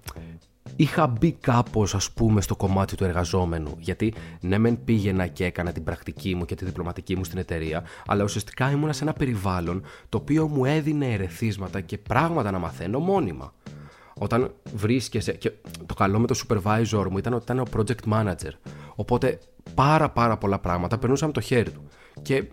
είχα 0.77 1.07
μπει 1.07 1.33
κάπως, 1.33 1.95
ας 1.95 2.11
πούμε, 2.11 2.41
στο 2.41 2.57
κομμάτι 2.57 2.97
του 2.97 3.05
εργαζόμενου. 3.05 3.75
Γιατί 3.79 4.15
ναι, 4.41 4.59
μεν 4.59 4.85
πήγαινα 4.85 5.27
και 5.27 5.45
έκανα 5.45 5.73
την 5.73 5.85
πρακτική 5.85 6.35
μου 6.35 6.45
και 6.45 6.55
τη 6.55 6.65
διπλωματική 6.65 7.17
μου 7.17 7.25
στην 7.25 7.39
εταιρεία, 7.39 7.85
αλλά 8.07 8.25
ουσιαστικά 8.25 8.71
ήμουνα 8.71 8.93
σε 8.93 9.05
ένα 9.05 9.13
περιβάλλον 9.13 9.83
το 10.09 10.19
οποίο 10.19 10.49
μου 10.49 10.65
έδινε 10.65 11.13
ερεθίσματα 11.13 11.81
και 11.81 11.99
πράγματα 11.99 12.51
να 12.51 12.59
μαθαίνω 12.59 12.99
μόνιμα. 12.99 13.53
Όταν 14.15 14.55
βρίσκεσαι. 14.75 15.33
Και 15.33 15.53
το 15.87 15.95
καλό 15.95 16.19
με 16.19 16.27
το 16.27 16.41
supervisor 16.49 17.07
μου 17.11 17.19
ήταν 17.19 17.33
ότι 17.33 17.43
ήταν 17.43 17.59
ο 17.59 17.65
project 17.77 18.13
manager. 18.13 18.53
Οπότε 18.95 19.39
πάρα 19.75 20.11
πάρα 20.11 20.37
πολλά 20.37 20.59
πράγματα 20.59 20.99
περνούσαν 20.99 21.29
από 21.29 21.39
το 21.39 21.45
χέρι 21.45 21.71
του. 21.71 21.83
Και 22.23 22.45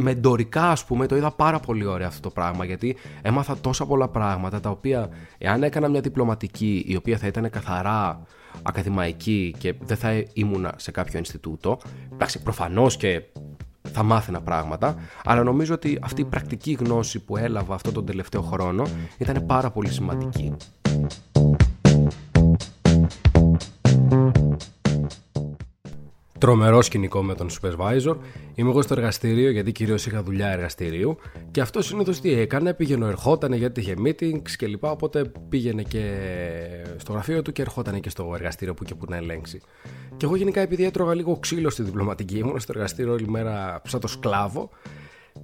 μεντορικά 0.00 0.70
ας 0.70 0.84
πούμε 0.84 1.06
το 1.06 1.16
είδα 1.16 1.30
πάρα 1.30 1.60
πολύ 1.60 1.84
ωραία 1.84 2.06
αυτό 2.06 2.20
το 2.20 2.30
πράγμα 2.30 2.64
γιατί 2.64 2.96
έμαθα 3.22 3.56
τόσα 3.58 3.86
πολλά 3.86 4.08
πράγματα 4.08 4.60
τα 4.60 4.70
οποία 4.70 5.08
εάν 5.38 5.62
έκανα 5.62 5.88
μια 5.88 6.00
διπλωματική 6.00 6.84
η 6.86 6.96
οποία 6.96 7.18
θα 7.18 7.26
ήταν 7.26 7.50
καθαρά 7.50 8.22
ακαδημαϊκή 8.62 9.54
και 9.58 9.74
δεν 9.84 9.96
θα 9.96 10.24
ήμουνα 10.32 10.74
σε 10.76 10.90
κάποιο 10.90 11.18
Ινστιτούτο 11.18 11.78
εντάξει 12.12 12.42
προφανώς 12.42 12.96
και 12.96 13.22
θα 13.92 14.02
μάθαινα 14.02 14.40
πράγματα 14.40 14.94
αλλά 15.24 15.42
νομίζω 15.42 15.74
ότι 15.74 15.98
αυτή 16.02 16.20
η 16.20 16.24
πρακτική 16.24 16.72
γνώση 16.72 17.18
που 17.18 17.36
έλαβα 17.36 17.74
αυτό 17.74 17.92
τον 17.92 18.06
τελευταίο 18.06 18.42
χρόνο 18.42 18.86
ήταν 19.18 19.46
πάρα 19.46 19.70
πολύ 19.70 19.90
σημαντική. 19.90 20.56
Τρομερό 26.40 26.82
σκηνικό 26.82 27.22
με 27.22 27.34
τον 27.34 27.48
supervisor. 27.50 28.16
Είμαι 28.54 28.70
εγώ 28.70 28.82
στο 28.82 28.94
εργαστήριο, 28.94 29.50
γιατί 29.50 29.72
κυρίως 29.72 30.06
είχα 30.06 30.22
δουλειά 30.22 30.48
εργαστηρίου. 30.48 31.16
Και 31.50 31.60
αυτό 31.60 31.82
συνήθως 31.82 32.20
τι 32.20 32.32
έκανε, 32.32 32.74
πήγαινε, 32.74 33.06
ερχόταν 33.06 33.52
γιατί 33.52 33.80
είχε 33.80 33.94
meetings 34.04 34.50
κλπ. 34.58 34.84
Οπότε 34.84 35.32
πήγαινε 35.48 35.82
και 35.82 36.14
στο 36.96 37.12
γραφείο 37.12 37.42
του 37.42 37.52
και 37.52 37.62
ερχόταν 37.62 38.00
και 38.00 38.10
στο 38.10 38.30
εργαστήριο 38.34 38.74
που 38.74 38.84
και 38.84 38.94
που 38.94 39.04
να 39.08 39.16
ελέγξει. 39.16 39.60
Και 40.16 40.24
εγώ 40.26 40.36
γενικά 40.36 40.60
επειδή 40.60 40.84
έτρωγα 40.84 41.14
λίγο 41.14 41.36
ξύλο 41.36 41.70
στη 41.70 41.82
διπλωματική, 41.82 42.38
ήμουν 42.38 42.60
στο 42.60 42.72
εργαστήριο 42.74 43.12
όλη 43.12 43.28
μέρα 43.28 43.82
σαν 43.86 44.00
το 44.00 44.06
σκλάβο. 44.06 44.70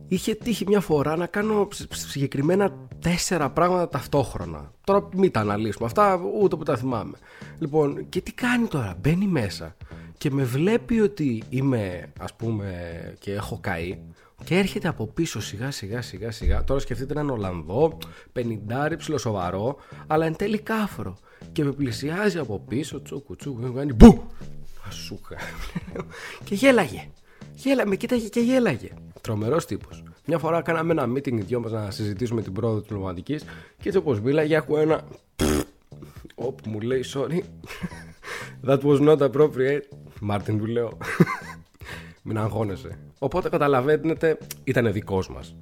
Είχε 0.09 0.35
τύχει 0.35 0.65
μια 0.67 0.81
φορά 0.81 1.17
να 1.17 1.27
κάνω 1.27 1.69
συγκεκριμένα 1.91 2.89
τέσσερα 3.01 3.51
πράγματα 3.51 3.89
ταυτόχρονα. 3.89 4.73
Τώρα 4.85 5.09
μην 5.15 5.31
τα 5.31 5.41
αναλύσουμε. 5.41 5.87
Αυτά, 5.87 6.21
ούτε 6.41 6.57
που 6.57 6.63
τα 6.63 6.77
θυμάμαι. 6.77 7.17
Λοιπόν, 7.59 8.09
και 8.09 8.21
τι 8.21 8.33
κάνει 8.33 8.67
τώρα, 8.67 8.97
μπαίνει 9.01 9.27
μέσα 9.27 9.77
και 10.19 10.31
με 10.31 10.43
βλέπει 10.43 11.01
ότι 11.01 11.43
είμαι 11.49 12.13
ας 12.19 12.35
πούμε 12.35 12.69
και 13.19 13.33
έχω 13.33 13.59
καεί 13.61 13.99
και 14.45 14.59
έρχεται 14.59 14.89
από 14.89 15.07
πίσω 15.07 15.41
σιγά 15.41 15.71
σιγά 15.71 16.03
σιγά 16.03 16.31
σιγά. 16.31 16.65
Τώρα 16.65 16.81
σκεφτείτε 16.81 17.13
έναν 17.13 17.31
Ολλανδό 17.31 17.99
50 18.33 19.19
σοβαρό 19.19 19.77
αλλά 20.07 20.27
εν 20.27 20.37
τέλει 20.37 20.59
κάφρο. 20.59 21.17
Και 21.53 21.65
με 21.65 21.73
πλησιάζει 21.73 22.39
από 22.39 22.59
πίσω 22.69 23.03
τσούκου 23.03 23.37
τσούκου 23.37 23.61
και 23.61 23.69
κάνει 23.75 23.93
μπου! 23.93 24.23
Ασούχα. 24.89 25.37
Και 26.45 26.55
γέλαγε 26.55 27.09
Γέλα, 27.57 27.87
με 27.87 27.97
κοίταγε 27.97 28.29
και 28.29 28.41
γέλαγε. 28.41 28.89
Τρομερός 29.21 29.67
τύπος. 29.67 30.03
Μια 30.27 30.39
φορά 30.39 30.63
κάναμε 30.63 30.93
ένα 30.93 31.13
meeting 31.13 31.33
οι 31.33 31.41
δυο 31.41 31.61
μας 31.61 31.73
να 31.73 31.91
συζητήσουμε 31.91 32.43
την 32.43 32.53
πρόοδο 32.53 32.79
της 32.79 32.89
πνευματική 32.89 33.37
και 33.79 33.85
έτσι 33.85 33.99
όπως 33.99 34.21
μίλαγε, 34.21 34.57
ακούω 34.57 34.79
ένα. 34.79 35.05
Όπου 36.35 36.71
μου 36.71 36.81
λέει, 36.81 37.05
sorry. 37.15 37.41
That 38.67 38.81
was 38.81 39.01
not 39.01 39.19
appropriate. 39.19 39.81
Μάρτιν 40.21 40.59
του 40.59 40.67
λέω. 40.67 40.99
Μην 42.23 42.39
αγχώνεσαι. 42.39 42.99
Οπότε 43.19 43.49
καταλαβαίνετε, 43.49 44.39
ήταν 44.65 44.93
δικός 44.93 45.29
μας. 45.31 45.57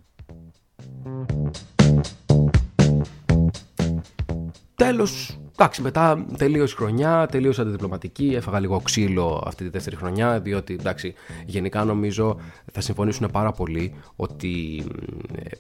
Τέλος, 4.75 5.39
εντάξει, 5.57 5.83
μετά 5.83 6.27
τελείωσε 6.37 6.75
η 6.75 6.77
χρονιά, 6.77 7.27
τελείωσα 7.27 7.65
τη 7.65 7.71
διπλωματική, 7.71 8.33
έφαγα 8.37 8.61
λίγο 8.61 8.81
ξύλο 8.81 9.43
αυτή 9.47 9.65
τη 9.65 9.71
δεύτερη 9.71 9.97
χρονιά, 9.97 10.41
διότι 10.41 10.75
εντάξει, 10.81 11.15
γενικά 11.47 11.85
νομίζω 11.85 12.37
θα 12.73 12.81
συμφωνήσουν 12.81 13.29
πάρα 13.33 13.53
πολύ 13.53 13.95
ότι 14.17 14.85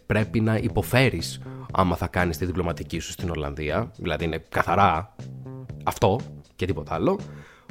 πρέπει 0.06 0.40
να 0.40 0.56
υποφέρεις 0.56 1.40
άμα 1.72 1.96
θα 1.96 2.06
κάνεις 2.06 2.38
τη 2.38 2.44
διπλωματική 2.44 2.98
σου 2.98 3.10
στην 3.10 3.30
Ολλανδία, 3.30 3.90
δηλαδή 3.96 4.24
είναι 4.24 4.44
καθαρά 4.48 5.14
αυτό 5.84 6.20
και 6.56 6.66
τίποτα 6.66 6.94
άλλο. 6.94 7.18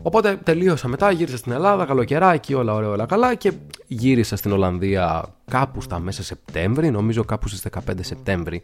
Οπότε 0.01 0.35
τελείωσα 0.43 0.87
μετά, 0.87 1.11
γύρισα 1.11 1.37
στην 1.37 1.51
Ελλάδα, 1.51 1.85
καλοκαιράκι, 1.85 2.53
όλα 2.53 2.73
ωραία, 2.73 2.89
όλα 2.89 3.05
καλά 3.05 3.35
και 3.35 3.51
γύρισα 3.87 4.35
στην 4.35 4.51
Ολλανδία 4.51 5.25
κάπου 5.51 5.81
στα 5.81 5.99
μέσα 5.99 6.23
Σεπτέμβρη, 6.23 6.91
νομίζω 6.91 7.23
κάπου 7.23 7.47
στις 7.47 7.65
15 7.71 7.79
Σεπτέμβρη. 7.99 8.63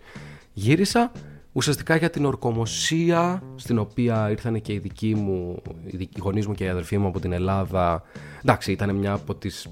Γύρισα 0.54 1.12
ουσιαστικά 1.52 1.96
για 1.96 2.10
την 2.10 2.26
ορκομοσία 2.26 3.44
στην 3.56 3.78
οποία 3.78 4.30
ήρθαν 4.30 4.62
και 4.62 4.74
οι 4.74 4.80
δικοί 4.80 5.16
μου, 5.16 5.62
οι 5.86 6.10
γονείς 6.20 6.48
μου 6.48 6.54
και 6.54 6.64
οι 6.64 6.70
αδερφοί 6.70 6.98
μου 6.98 7.08
από 7.08 7.20
την 7.20 7.32
Ελλάδα. 7.32 8.04
Εντάξει, 8.44 8.72
ήταν 8.72 8.96
μια 8.96 9.14
από 9.14 9.36
τις 9.36 9.68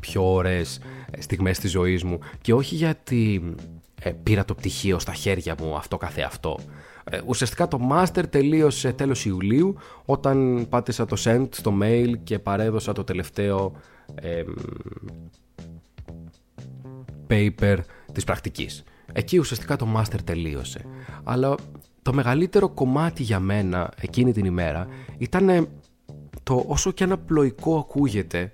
πιο 0.00 0.32
ωραίες 0.32 0.80
στιγμές 1.18 1.58
της 1.58 1.70
ζωής 1.70 2.04
μου 2.04 2.18
και 2.40 2.54
όχι 2.54 2.74
γιατί 2.74 3.54
ε, 4.02 4.10
πήρα 4.22 4.44
το 4.44 4.54
πτυχίο 4.54 4.98
στα 4.98 5.12
χέρια 5.12 5.54
μου 5.60 5.76
αυτό 5.76 5.96
καθεαυτό. 5.96 6.58
Ε, 7.10 7.20
ουσιαστικά 7.26 7.68
το 7.68 7.78
master 7.92 8.22
τελείωσε 8.30 8.92
τέλος 8.92 9.24
Ιουλίου 9.24 9.76
όταν 10.04 10.66
πάτησα 10.68 11.04
το 11.04 11.16
send 11.24 11.48
στο 11.50 11.78
mail 11.82 12.12
και 12.24 12.38
παρέδωσα 12.38 12.92
το 12.92 13.04
τελευταίο 13.04 13.72
paper 17.28 17.78
της 18.12 18.24
πρακτικής. 18.24 18.84
Εκεί 19.12 19.38
ουσιαστικά 19.38 19.76
το 19.76 19.86
master 19.96 20.18
τελείωσε. 20.24 20.84
Αλλά 21.24 21.54
το 22.02 22.12
μεγαλύτερο 22.12 22.68
κομμάτι 22.68 23.22
για 23.22 23.40
μένα 23.40 23.92
εκείνη 24.00 24.32
την 24.32 24.44
ημέρα 24.44 24.86
ήταν 25.18 25.68
το 26.42 26.64
όσο 26.66 26.90
και 26.90 27.04
ένα 27.04 27.18
πλοϊκό 27.18 27.78
ακούγεται 27.78 28.52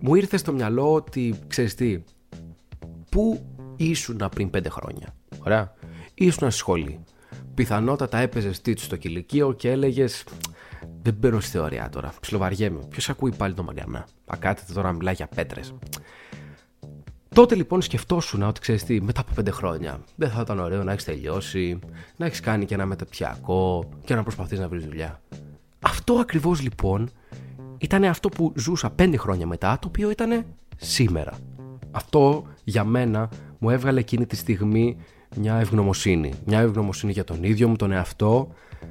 μου 0.00 0.14
ήρθε 0.14 0.36
στο 0.36 0.52
μυαλό 0.52 0.92
ότι 0.92 1.34
ξέρεις 1.46 1.74
τι 1.74 2.02
πού 3.10 3.46
ήσουν 3.76 4.28
πριν 4.34 4.50
πέντε 4.50 4.68
χρόνια 4.68 5.14
ωραία; 5.44 5.74
Ήσουν 6.14 6.50
στη 6.50 6.58
σχολή 6.58 7.00
πιθανότατα 7.54 8.18
έπαιζες 8.18 8.56
στίτσου 8.56 8.84
στο 8.84 8.96
κηλικείο 8.96 9.52
και 9.52 9.70
έλεγες 9.70 10.24
Δεν 11.02 11.14
μπαίνω 11.14 11.40
στη 11.40 11.50
θεωρία 11.50 11.88
τώρα. 11.88 12.12
Ψιλοβαριέμαι. 12.20 12.78
Ποιος 12.88 13.08
ακούει 13.08 13.32
πάλι 13.36 13.54
το 13.54 13.62
μαγκανά. 13.62 14.06
Ακάτετε 14.26 14.72
τώρα 14.72 14.88
να 14.88 14.94
μιλάει 14.96 15.14
για 15.14 15.28
πέτρες. 15.34 15.74
Τότε 17.36 17.54
λοιπόν 17.54 17.82
σκεφτόσουν 17.82 18.42
ότι 18.42 18.60
ξέρεις 18.60 18.84
τι, 18.84 19.00
μετά 19.00 19.20
από 19.20 19.32
πέντε 19.34 19.50
χρόνια 19.50 20.00
δεν 20.16 20.30
θα 20.30 20.40
ήταν 20.40 20.58
ωραίο 20.58 20.82
να 20.84 20.92
έχεις 20.92 21.04
τελειώσει, 21.04 21.78
να 22.16 22.26
έχεις 22.26 22.40
κάνει 22.40 22.64
και 22.64 22.74
ένα 22.74 22.86
μεταπτυχιακό 22.86 23.88
και 24.04 24.14
να 24.14 24.22
προσπαθείς 24.22 24.58
να 24.58 24.68
βρεις 24.68 24.84
δουλειά. 24.84 25.20
Αυτό 25.80 26.14
ακριβώς 26.14 26.62
λοιπόν 26.62 27.10
ήταν 27.78 28.04
αυτό 28.04 28.28
που 28.28 28.52
ζούσα 28.56 28.90
πέντε 28.90 29.16
χρόνια 29.16 29.46
μετά, 29.46 29.78
το 29.80 29.88
οποίο 29.88 30.10
ήταν 30.10 30.44
σήμερα. 30.76 31.38
Αυτό 31.90 32.46
για 32.64 32.84
μένα 32.84 33.28
μου 33.58 33.70
έβγαλε 33.70 34.00
εκείνη 34.00 34.26
τη 34.26 34.36
στιγμή 34.36 34.96
μια 35.36 35.54
ευγνωμοσύνη. 35.54 36.32
Μια 36.44 36.60
ευγνωμοσύνη 36.60 37.12
για 37.12 37.24
τον 37.24 37.44
ίδιο 37.44 37.68
μου 37.68 37.76
τον 37.76 37.92
εαυτό, 37.92 38.48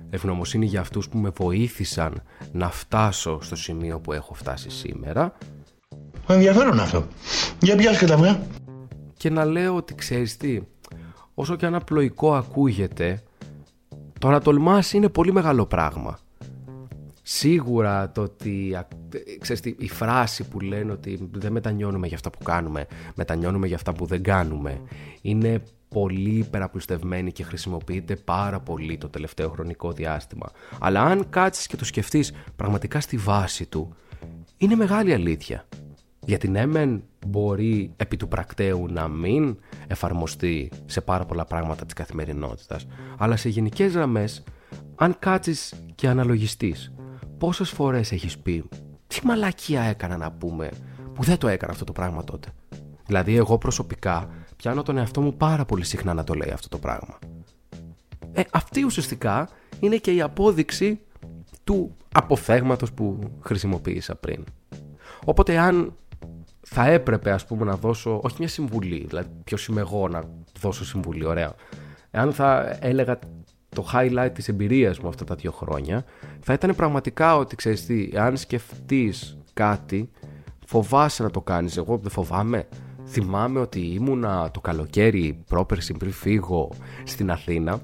ευγνωμοσύνη 0.09 0.65
για 0.65 0.79
αυτούς 0.79 1.09
που 1.09 1.17
με 1.17 1.29
βοήθησαν 1.29 2.21
να 2.51 2.69
φτάσω 2.69 3.41
στο 3.41 3.55
σημείο 3.55 3.99
που 3.99 4.13
έχω 4.13 4.33
φτάσει 4.33 4.69
σήμερα. 4.69 5.33
Ενδιαφέρον 6.27 6.79
αυτό. 6.79 7.07
Για 7.61 7.75
πιάσε 7.75 7.99
και 7.99 8.05
τα 8.05 8.13
αυγά. 8.13 8.41
Και 9.17 9.29
να 9.29 9.45
λέω 9.45 9.75
ότι 9.75 9.95
ξέρεις 9.95 10.37
τι, 10.37 10.61
όσο 11.33 11.55
και 11.55 11.65
αν 11.65 11.75
απλοϊκό 11.75 12.35
ακούγεται, 12.35 13.23
το 14.19 14.29
να 14.29 14.41
τολμάς 14.41 14.93
είναι 14.93 15.09
πολύ 15.09 15.33
μεγάλο 15.33 15.65
πράγμα. 15.65 16.19
Σίγουρα 17.21 18.11
το 18.11 18.21
ότι, 18.21 18.77
ξέρεις 19.39 19.61
τι, 19.61 19.75
η 19.77 19.89
φράση 19.89 20.43
που 20.43 20.59
λένε 20.59 20.91
ότι 20.91 21.29
δεν 21.31 21.51
μετανιώνουμε 21.51 22.07
για 22.07 22.15
αυτά 22.15 22.29
που 22.29 22.43
κάνουμε, 22.43 22.87
μετανιώνουμε 23.15 23.67
για 23.67 23.75
αυτά 23.75 23.93
που 23.93 24.05
δεν 24.05 24.23
κάνουμε, 24.23 24.81
είναι 25.21 25.63
πολύ 25.89 26.37
υπεραπλουστευμένη 26.37 27.31
και 27.31 27.43
χρησιμοποιείται 27.43 28.15
πάρα 28.15 28.59
πολύ 28.59 28.97
το 28.97 29.09
τελευταίο 29.09 29.49
χρονικό 29.49 29.91
διάστημα. 29.91 30.51
Αλλά 30.79 31.01
αν 31.01 31.29
κάτσεις 31.29 31.67
και 31.67 31.75
το 31.75 31.85
σκεφτείς 31.85 32.33
πραγματικά 32.55 32.99
στη 32.99 33.17
βάση 33.17 33.65
του, 33.65 33.95
είναι 34.57 34.75
μεγάλη 34.75 35.13
αλήθεια. 35.13 35.65
Γιατί 36.25 36.47
ναι 36.47 36.65
μεν 36.65 37.03
μπορεί 37.27 37.93
επί 37.95 38.17
του 38.17 38.27
πρακτέου 38.27 38.87
να 38.89 39.07
μην 39.07 39.57
εφαρμοστεί 39.87 40.71
σε 40.85 41.01
πάρα 41.01 41.25
πολλά 41.25 41.45
πράγματα 41.45 41.85
της 41.85 41.93
καθημερινότητας, 41.93 42.87
αλλά 43.17 43.35
σε 43.35 43.49
γενικές 43.49 43.93
γραμμές, 43.93 44.43
αν 44.95 45.15
κάτσεις 45.19 45.73
και 45.95 46.07
αναλογιστείς, 46.07 46.93
πόσες 47.37 47.69
φορές 47.69 48.11
έχεις 48.11 48.37
πει 48.37 48.69
τι 49.07 49.25
μαλακία 49.25 49.81
έκανα 49.81 50.17
να 50.17 50.31
πούμε 50.31 50.69
που 51.13 51.23
δεν 51.23 51.37
το 51.37 51.47
έκανα 51.47 51.71
αυτό 51.71 51.85
το 51.85 51.91
πράγμα 51.91 52.23
τότε. 52.23 52.47
Δηλαδή 53.05 53.35
εγώ 53.35 53.57
προσωπικά 53.57 54.29
πιάνω 54.55 54.83
τον 54.83 54.97
εαυτό 54.97 55.21
μου 55.21 55.33
πάρα 55.33 55.65
πολύ 55.65 55.83
συχνά 55.83 56.13
να 56.13 56.23
το 56.23 56.33
λέει 56.33 56.51
αυτό 56.53 56.69
το 56.69 56.77
πράγμα. 56.77 57.19
Ε, 58.31 58.41
αυτή 58.51 58.83
ουσιαστικά 58.83 59.49
είναι 59.79 59.95
και 59.95 60.11
η 60.11 60.21
απόδειξη 60.21 60.99
του 61.63 61.95
αποφέγματος 62.11 62.91
που 62.91 63.19
χρησιμοποίησα 63.39 64.15
πριν. 64.15 64.43
Οπότε 65.25 65.57
αν 65.57 65.93
θα 66.67 66.87
έπρεπε 66.87 67.31
ας 67.31 67.45
πούμε 67.45 67.65
να 67.65 67.75
δώσω, 67.75 68.19
όχι 68.23 68.35
μια 68.39 68.47
συμβουλή, 68.47 69.05
δηλαδή 69.07 69.29
ποιος 69.43 69.67
είμαι 69.67 69.81
εγώ 69.81 70.07
να 70.07 70.23
δώσω 70.59 70.85
συμβουλή, 70.85 71.25
ωραία. 71.25 71.53
Εάν 72.11 72.33
θα 72.33 72.77
έλεγα 72.79 73.19
το 73.69 73.85
highlight 73.93 74.29
της 74.33 74.47
εμπειρίας 74.47 74.99
μου 74.99 75.07
αυτά 75.07 75.23
τα 75.23 75.35
δύο 75.35 75.51
χρόνια, 75.51 76.05
θα 76.39 76.53
ήταν 76.53 76.75
πραγματικά 76.75 77.37
ότι 77.37 77.55
ξέρεις 77.55 77.85
τι, 77.85 78.09
εάν 78.13 78.37
σκεφτείς 78.37 79.37
κάτι, 79.53 80.09
φοβάσαι 80.65 81.23
να 81.23 81.31
το 81.31 81.41
κάνεις, 81.41 81.77
εγώ 81.77 81.97
δεν 81.97 82.11
φοβάμαι. 82.11 82.67
Θυμάμαι 83.07 83.59
ότι 83.59 83.79
ήμουνα 83.79 84.51
το 84.51 84.59
καλοκαίρι 84.59 85.43
πρόπερση 85.47 85.93
πριν 85.93 86.11
φύγω 86.11 86.71
στην 87.03 87.31
Αθήνα, 87.31 87.79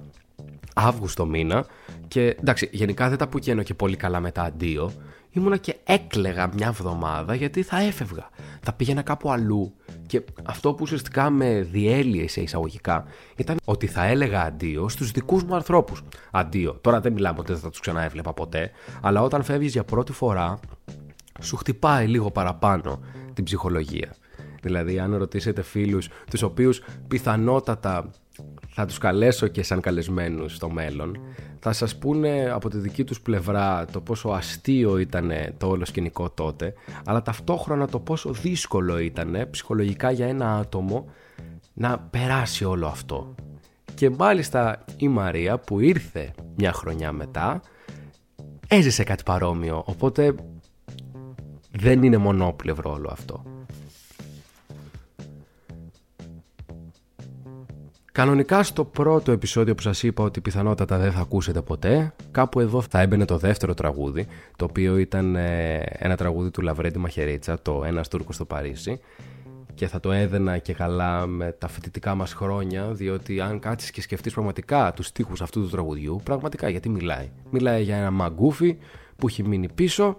Αύγουστο 0.73 1.25
μήνα, 1.25 1.65
και 2.07 2.35
εντάξει, 2.39 2.69
γενικά 2.71 3.09
δεν 3.09 3.17
τα 3.17 3.27
πουκαίνω 3.27 3.63
και 3.63 3.73
πολύ 3.73 3.95
καλά 3.95 4.19
μετά 4.19 4.43
αντίο, 4.43 4.91
ήμουνα 5.31 5.57
και 5.57 5.75
έκλεγα 5.83 6.49
μια 6.53 6.67
εβδομάδα 6.67 7.35
γιατί 7.35 7.61
θα 7.63 7.81
έφευγα. 7.81 8.29
Θα 8.61 8.73
πήγαινα 8.73 9.01
κάπου 9.01 9.31
αλλού. 9.31 9.73
Και 10.07 10.21
αυτό 10.43 10.69
που 10.73 10.79
ουσιαστικά 10.81 11.29
με 11.29 11.67
διέλυε 11.71 12.27
σε 12.27 12.41
εισαγωγικά 12.41 13.05
ήταν 13.35 13.57
ότι 13.65 13.87
θα 13.87 14.05
έλεγα 14.05 14.41
αντίο 14.41 14.89
στους 14.89 15.11
δικούς 15.11 15.43
μου 15.43 15.55
ανθρώπους. 15.55 16.03
Αντίο. 16.31 16.77
Τώρα 16.81 16.99
δεν 16.99 17.13
μιλάμε 17.13 17.39
ότι 17.39 17.51
δεν 17.51 17.61
θα 17.61 17.69
τους 17.69 17.79
ξαναέβλεπα 17.79 18.33
ποτέ, 18.33 18.71
αλλά 19.01 19.21
όταν 19.21 19.43
φεύγεις 19.43 19.71
για 19.71 19.83
πρώτη 19.83 20.11
φορά, 20.11 20.59
σου 21.41 21.55
χτυπάει 21.55 22.07
λίγο 22.07 22.31
παραπάνω 22.31 22.99
την 23.33 23.43
ψυχολογία. 23.43 24.15
Δηλαδή, 24.61 24.99
αν 24.99 25.15
ρωτήσετε 25.15 25.61
φίλους 25.61 26.09
τους 26.29 26.41
οποίους 26.41 26.81
πιθανότατα 27.07 28.09
θα 28.69 28.85
τους 28.85 28.97
καλέσω 28.97 29.47
και 29.47 29.63
σαν 29.63 29.81
καλεσμένους 29.81 30.55
στο 30.55 30.69
μέλλον 30.69 31.17
θα 31.63 31.73
σας 31.73 31.97
πούνε 31.97 32.49
από 32.53 32.69
τη 32.69 32.77
δική 32.77 33.03
τους 33.03 33.21
πλευρά 33.21 33.85
το 33.91 34.01
πόσο 34.01 34.29
αστείο 34.29 34.97
ήταν 34.97 35.31
το 35.57 35.67
όλο 35.67 35.85
σκηνικό 35.85 36.29
τότε 36.29 36.73
αλλά 37.05 37.21
ταυτόχρονα 37.21 37.87
το 37.87 37.99
πόσο 37.99 38.31
δύσκολο 38.31 38.97
ήταν 38.97 39.47
ψυχολογικά 39.51 40.11
για 40.11 40.27
ένα 40.27 40.57
άτομο 40.57 41.05
να 41.73 41.99
περάσει 41.99 42.65
όλο 42.65 42.87
αυτό. 42.87 43.35
Και 43.95 44.09
μάλιστα 44.09 44.85
η 44.97 45.07
Μαρία 45.07 45.57
που 45.57 45.79
ήρθε 45.79 46.33
μια 46.55 46.73
χρονιά 46.73 47.11
μετά 47.11 47.61
έζησε 48.67 49.03
κάτι 49.03 49.23
παρόμοιο 49.23 49.83
οπότε 49.85 50.35
δεν 51.71 52.03
είναι 52.03 52.17
μονόπλευρο 52.17 52.91
όλο 52.91 53.09
αυτό. 53.11 53.43
Κανονικά 58.13 58.63
στο 58.63 58.85
πρώτο 58.85 59.31
επεισόδιο 59.31 59.75
που 59.75 59.81
σας 59.81 60.03
είπα 60.03 60.23
ότι 60.23 60.41
πιθανότατα 60.41 60.97
δεν 60.97 61.11
θα 61.11 61.19
ακούσετε 61.19 61.61
ποτέ, 61.61 62.13
κάπου 62.31 62.59
εδώ 62.59 62.81
θα 62.81 62.99
έμπαινε 62.99 63.25
το 63.25 63.37
δεύτερο 63.37 63.73
τραγούδι, 63.73 64.27
το 64.55 64.65
οποίο 64.65 64.97
ήταν 64.97 65.35
ε, 65.35 65.83
ένα 65.91 66.15
τραγούδι 66.15 66.51
του 66.51 66.61
Λαβρέντι 66.61 66.97
Μαχαιρίτσα, 66.97 67.61
το 67.61 67.83
«Ένας 67.85 68.07
Τούρκος 68.07 68.35
στο 68.35 68.45
Παρίσι», 68.45 68.99
και 69.73 69.87
θα 69.87 69.99
το 69.99 70.11
έδαινα 70.11 70.57
και 70.57 70.73
καλά 70.73 71.25
με 71.25 71.51
τα 71.51 71.67
φοιτητικά 71.67 72.15
μας 72.15 72.33
χρόνια, 72.33 72.91
διότι 72.91 73.41
αν 73.41 73.59
κάτσεις 73.59 73.91
και 73.91 74.01
σκεφτείς 74.01 74.33
πραγματικά 74.33 74.93
τους 74.95 75.05
στίχους 75.05 75.41
αυτού 75.41 75.61
του 75.61 75.69
τραγουδιού, 75.69 76.21
πραγματικά 76.23 76.69
γιατί 76.69 76.89
μιλάει. 76.89 77.29
Μιλάει 77.49 77.83
για 77.83 77.97
ένα 77.97 78.11
μαγκούφι 78.11 78.77
που 79.15 79.27
έχει 79.27 79.47
μείνει 79.47 79.69
πίσω 79.75 80.15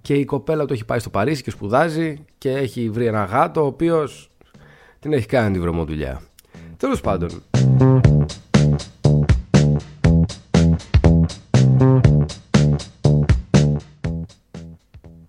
και 0.00 0.14
η 0.14 0.24
κοπέλα 0.24 0.64
του 0.64 0.72
έχει 0.72 0.84
πάει 0.84 0.98
στο 0.98 1.10
Παρίσι 1.10 1.42
και 1.42 1.50
σπουδάζει 1.50 2.24
και 2.38 2.50
έχει 2.50 2.90
βρει 2.90 3.06
ένα 3.06 3.24
γάτο 3.24 3.62
ο 3.62 3.66
οποίος 3.66 4.30
την 4.98 5.12
έχει 5.12 5.26
κάνει 5.26 5.52
τη 5.52 5.60
βρωμοδουλειά. 5.60 6.20
Τέλος 6.76 7.00
πάντων. 7.00 7.42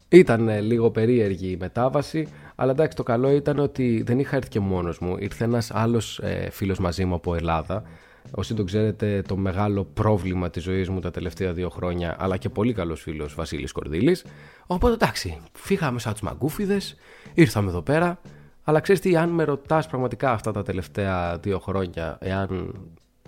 Ήταν 0.10 0.62
λίγο 0.62 0.92
περίεργη 0.92 1.48
η 1.48 1.58
μετάβαση, 1.60 2.28
αλλά 2.56 2.72
εντάξει 2.72 2.98
το 2.98 3.04
καλό 3.04 3.32
ήταν 3.32 3.60
ότι 3.60 4.04
δεν 4.06 4.20
είχα 4.20 4.36
έρθει 4.36 4.50
και 4.50 4.60
μόνος 4.60 5.00
μου. 5.00 5.16
Ήρθε 5.20 5.44
ένας 5.44 5.72
άλλος 5.72 6.20
ε, 6.20 6.50
φίλος 6.52 6.80
μαζί 6.80 7.06
μου 7.06 7.16
από 7.16 7.36
Ελλάδα. 7.36 7.84
Όσοι 8.32 8.54
το 8.54 8.64
ξέρετε 8.64 9.22
το 9.28 9.38
μεγάλο 9.38 9.84
πρόβλημα 9.94 10.50
της 10.50 10.64
ζωής 10.64 10.90
μου 10.90 11.00
τα 11.00 11.12
τελευταία 11.12 11.54
δύο 11.54 11.70
χρόνια, 11.70 12.16
αλλά 12.20 12.38
και 12.38 12.50
πολύ 12.50 12.74
καλός 12.74 13.02
φίλος 13.02 13.36
Βασίλης 13.36 13.72
Κορδίλης. 13.72 14.26
Οπότε 14.68 14.94
εντάξει, 14.94 15.38
φύγαμε 15.54 16.00
σαν 16.00 16.12
τους 16.12 16.22
μαγκούφιδες, 16.22 16.96
ήρθαμε 17.34 17.70
εδώ 17.70 17.82
πέρα, 17.82 18.20
αλλά 18.70 18.80
ξέρεις 18.80 19.02
τι, 19.02 19.16
αν 19.16 19.30
με 19.30 19.44
ρωτάς 19.44 19.88
πραγματικά 19.88 20.32
αυτά 20.32 20.52
τα 20.52 20.64
τελευταία 20.64 21.38
δύο 21.38 21.60
χρόνια, 21.60 22.18
εάν 22.22 22.74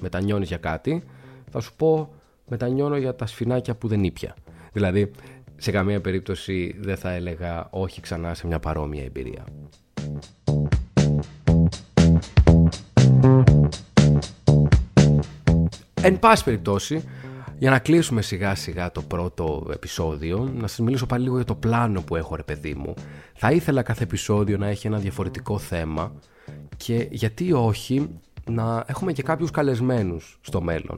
μετανιώνεις 0.02 0.48
για 0.48 0.58
κάτι, 0.58 1.04
θα 1.52 1.60
σου 1.60 1.76
πω 1.76 2.14
μετανιώνω 2.48 2.98
για 2.98 3.16
τα 3.16 3.26
σφινάκια 3.26 3.76
που 3.76 3.88
δεν 3.88 4.04
ήπια. 4.04 4.36
Δηλαδή, 4.72 5.12
σε 5.58 5.72
καμία 5.72 6.02
περίπτωση 6.02 6.76
δεν 6.80 6.98
θα 6.98 7.12
έλεγα 7.12 7.68
όχι 7.70 8.02
ξανά 8.02 8.34
σε 8.34 8.48
μια 8.48 8.60
παρόμοια 8.60 9.04
εμπειρία. 9.04 9.44
Εν 16.02 16.20
πάση 16.20 16.44
περιπτώσει, 16.44 17.04
για 17.60 17.70
να 17.70 17.80
κλείσουμε 17.80 18.22
σιγά 18.22 18.56
σιγά 18.56 18.92
το 18.92 19.02
πρώτο 19.02 19.68
επεισόδιο, 19.74 20.52
να 20.56 20.68
σας 20.68 20.80
μιλήσω 20.80 21.06
πάλι 21.06 21.24
λίγο 21.24 21.36
για 21.36 21.46
το 21.46 21.56
πλάνο 21.56 22.02
που 22.02 22.16
έχω 22.16 22.36
ρε 22.36 22.44
παιδί 22.44 22.74
μου. 22.74 22.94
Θα 23.36 23.52
ήθελα 23.52 23.82
κάθε 23.82 24.04
επεισόδιο 24.04 24.58
να 24.58 24.68
έχει 24.68 24.88
ένα 24.88 24.98
διαφορετικό 24.98 25.58
θέμα 25.58 26.12
και 26.78 27.08
γιατί 27.12 27.54
όχι 27.54 28.10
να 28.50 28.84
έχουμε 28.88 29.12
και 29.12 29.24
κάποιους 29.24 29.52
καλεσμένους 29.52 30.40
στο 30.42 30.62
μέλλον. 30.62 30.98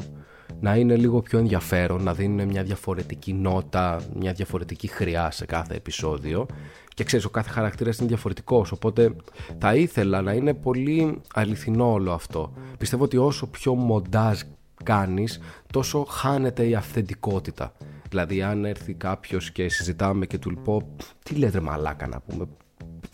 Να 0.60 0.76
είναι 0.76 0.95
λίγο 0.95 1.21
πιο 1.21 1.39
ενδιαφέρον, 1.39 2.04
να 2.04 2.13
δίνουν 2.13 2.47
μια 2.47 2.63
διαφορετική 2.63 3.34
νότα, 3.34 4.02
μια 4.15 4.34
διαφορετική 4.34 4.88
χρειά 4.88 5.32
σε 5.32 5.45
κάθε 5.45 5.76
επεισόδιο 5.76 6.45
και 6.93 7.04
ξέρεις 7.04 7.26
ο 7.26 7.30
κάθε 7.30 7.50
χαρακτήρας 7.50 7.97
είναι 7.97 8.08
διαφορετικός 8.08 8.71
οπότε 8.71 9.15
θα 9.60 9.76
ήθελα 9.76 10.21
να 10.21 10.34
είναι 10.34 10.54
πολύ 10.54 11.21
αληθινό 11.34 11.91
όλο 11.91 12.12
αυτό. 12.12 12.54
Πιστεύω 12.78 13.04
ότι 13.04 13.17
όσο 13.17 13.47
πιο 13.47 13.74
μοντάζ 13.74 14.39
κάνεις 14.84 15.39
τόσο 15.72 16.04
χάνεται 16.04 16.67
η 16.67 16.76
αυθεντικότητα. 16.76 17.74
Δηλαδή 18.10 18.41
αν 18.41 18.65
έρθει 18.65 18.94
κάποιος 18.94 19.52
και 19.52 19.70
συζητάμε 19.70 20.26
και 20.26 20.38
του 20.38 20.60
πω 20.63 20.82
τι 21.24 21.36
λες 21.36 21.50
ρε 21.50 21.60
μαλάκα 21.60 22.08
να 22.08 22.20
πούμε 22.20 22.46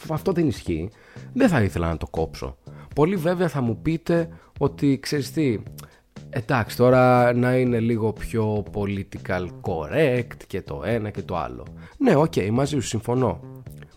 αυτό 0.09 0.31
δεν 0.31 0.47
ισχύει 0.47 0.89
δεν 1.33 1.49
θα 1.49 1.61
ήθελα 1.61 1.87
να 1.87 1.97
το 1.97 2.07
κόψω. 2.07 2.57
Πολύ 2.95 3.15
βέβαια 3.15 3.47
θα 3.47 3.61
μου 3.61 3.81
πείτε 3.81 4.29
ότι 4.59 4.99
ξέρεις 5.01 5.31
τι 5.31 5.59
εντάξει 6.29 6.77
τώρα 6.77 7.33
να 7.33 7.57
είναι 7.57 7.79
λίγο 7.79 8.13
πιο 8.13 8.63
political 8.73 9.47
correct 9.61 10.37
και 10.47 10.61
το 10.61 10.81
ένα 10.85 11.09
και 11.09 11.21
το 11.21 11.37
άλλο. 11.37 11.65
Ναι 11.97 12.15
OK 12.15 12.33
okay, 12.35 12.49
μαζί 12.49 12.73
σου 12.73 12.87
συμφωνώ. 12.87 13.39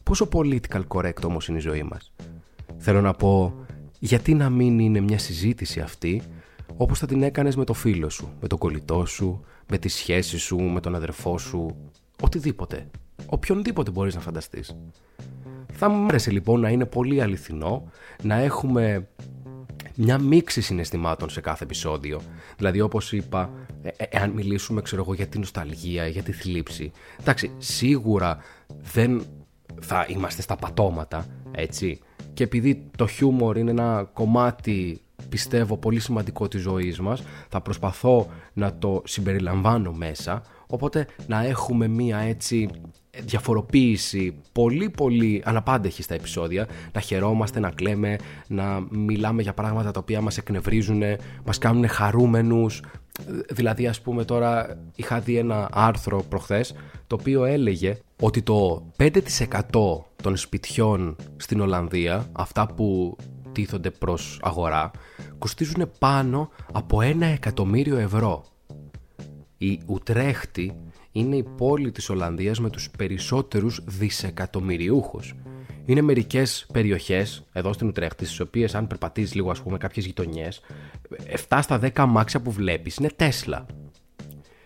Πόσο 0.03 0.29
political 0.33 0.83
correct 0.89 1.23
όμως 1.25 1.49
είναι 1.49 1.59
η 1.59 1.61
ζωή 1.61 1.83
μας; 1.83 2.13
Θέλω 2.79 3.01
να 3.01 3.13
πω 3.13 3.55
γιατί 3.99 4.35
να 4.35 4.51
μην 4.51 4.79
είναι 4.79 5.01
μια 5.01 5.19
συζήτηση 5.19 5.81
αυτή 5.81 6.23
όπως 6.77 6.99
θα 6.99 7.07
την 7.07 7.23
έκανες 7.23 7.57
με 7.57 7.65
το 7.65 7.73
φίλο 7.73 8.09
σου, 8.09 8.33
με 8.41 8.49
τον 8.49 8.59
κολλητό 8.59 9.07
σου, 9.07 9.45
με 9.69 9.79
τη 9.79 9.89
σχέση 9.89 10.39
σου, 10.39 10.59
με 10.59 10.81
τον 10.81 10.95
αδερφό 10.95 11.39
σου, 11.39 11.77
οτιδήποτε. 12.23 12.87
Οποιονδήποτε 13.27 13.91
μπορείς 13.91 14.15
να 14.15 14.21
φανταστείς. 14.21 14.77
Θα 15.73 15.89
μου 15.89 16.07
άρεσε 16.07 16.31
λοιπόν 16.31 16.61
να 16.61 16.69
είναι 16.69 16.87
πολύ 16.87 17.21
αληθινό, 17.21 17.91
να 18.23 18.35
έχουμε 18.35 19.09
μια 19.95 20.19
μίξη 20.19 20.61
συναισθημάτων 20.61 21.31
σε 21.31 21.41
κάθε 21.41 21.65
επεισόδιο. 21.65 22.21
Δηλαδή 22.57 22.81
όπως 22.81 23.13
είπα, 23.13 23.51
ε, 23.83 23.89
ε, 23.97 24.05
εάν 24.09 24.31
μιλήσουμε 24.31 24.83
ξέρω 24.83 25.03
εγώ 25.03 25.15
για 25.15 25.27
την 25.27 25.41
νοσταλγία, 25.41 26.07
για 26.07 26.23
τη 26.23 26.33
θλίψη. 26.33 26.93
Εντάξει, 27.21 27.51
σίγουρα 27.59 28.39
δεν 28.93 29.23
θα 29.81 30.07
είμαστε 30.09 30.43
στα 30.43 30.57
πατώματα, 30.57 31.27
έτσι. 31.51 32.01
Και 32.33 32.45
επειδή 32.45 32.91
το 32.97 33.07
χιούμορ 33.07 33.57
είναι 33.57 33.71
ένα 33.71 34.11
κομμάτι 34.13 35.01
πιστεύω 35.29 35.77
πολύ 35.77 36.01
σημαντικό 36.01 36.49
της 36.49 36.61
ζωής 36.61 37.01
μας. 37.01 37.23
Θα 37.49 37.61
προσπαθώ 37.61 38.29
να 38.53 38.79
το 38.79 39.03
συμπεριλαμβάνω 39.05 39.93
μέσα. 39.93 40.43
Οπότε 40.67 41.07
να 41.27 41.45
έχουμε 41.45 41.89
μία 41.89 42.19
έτσι 42.19 42.69
διαφοροποίηση 43.25 44.35
πολύ 44.53 44.91
πολύ 44.91 45.43
αναπάντεχη 45.45 46.03
στα 46.03 46.15
επεισόδια. 46.15 46.67
Να 46.93 47.01
χαιρόμαστε, 47.01 47.61
να 47.61 47.71
κλαίμε 47.71 48.19
να 48.47 48.87
μιλάμε 48.91 49.43
για 49.43 49.55
πράγματα 49.55 49.91
τα 49.91 50.01
οποία 50.01 50.21
μας 50.21 50.39
εκνευρίζουν 50.39 51.03
μας 51.45 51.59
κάνουν 51.59 51.89
χαρούμενους. 51.89 52.83
Δηλαδή 53.51 53.87
ας 53.87 54.01
πούμε 54.01 54.25
τώρα 54.25 54.79
είχα 54.95 55.21
δει 55.21 55.37
ένα 55.37 55.69
άρθρο 55.73 56.23
προχθές 56.29 56.75
το 57.07 57.17
οποίο 57.21 57.45
έλεγε 57.45 57.99
ότι 58.21 58.43
το 58.43 58.87
5% 58.97 59.19
των 60.23 60.37
σπιτιών 60.37 61.17
στην 61.37 61.61
Ολλανδία 61.61 62.27
αυτά 62.33 62.67
που 62.67 63.17
τίθονται 63.53 63.91
προς 63.91 64.39
αγορά 64.43 64.91
κοστίζουν 65.39 65.91
πάνω 65.99 66.51
από 66.73 67.01
ένα 67.01 67.27
εκατομμύριο 67.27 67.97
ευρώ. 67.97 68.45
Η 69.59 69.81
Ουτρέχτη 69.87 70.77
είναι 71.13 71.37
η 71.37 71.43
πόλη 71.43 71.91
της 71.91 72.09
Ολλανδίας 72.09 72.61
με 72.61 72.71
τους 72.71 72.91
περισσότερους 72.99 73.81
δισεκατομμυριούχους. 73.87 75.35
Είναι 75.85 76.01
μερικές 76.01 76.67
περιοχές 76.73 77.45
εδώ 77.53 77.73
στην 77.73 77.89
Ουτρέχτη, 77.89 78.25
στις 78.25 78.41
οποίες 78.41 78.75
αν 78.75 78.87
περπατήσεις 78.87 79.35
λίγο 79.35 79.51
ας 79.51 79.63
πούμε 79.63 79.79
κάποιες 79.79 80.07
γειτονιές, 80.07 80.61
7 81.49 81.63
στα 81.63 81.79
10 81.79 82.03
αμάξια 82.03 82.41
που 82.41 82.51
βλέπεις 82.51 82.97
είναι 82.97 83.11
Τέσλα. 83.17 83.67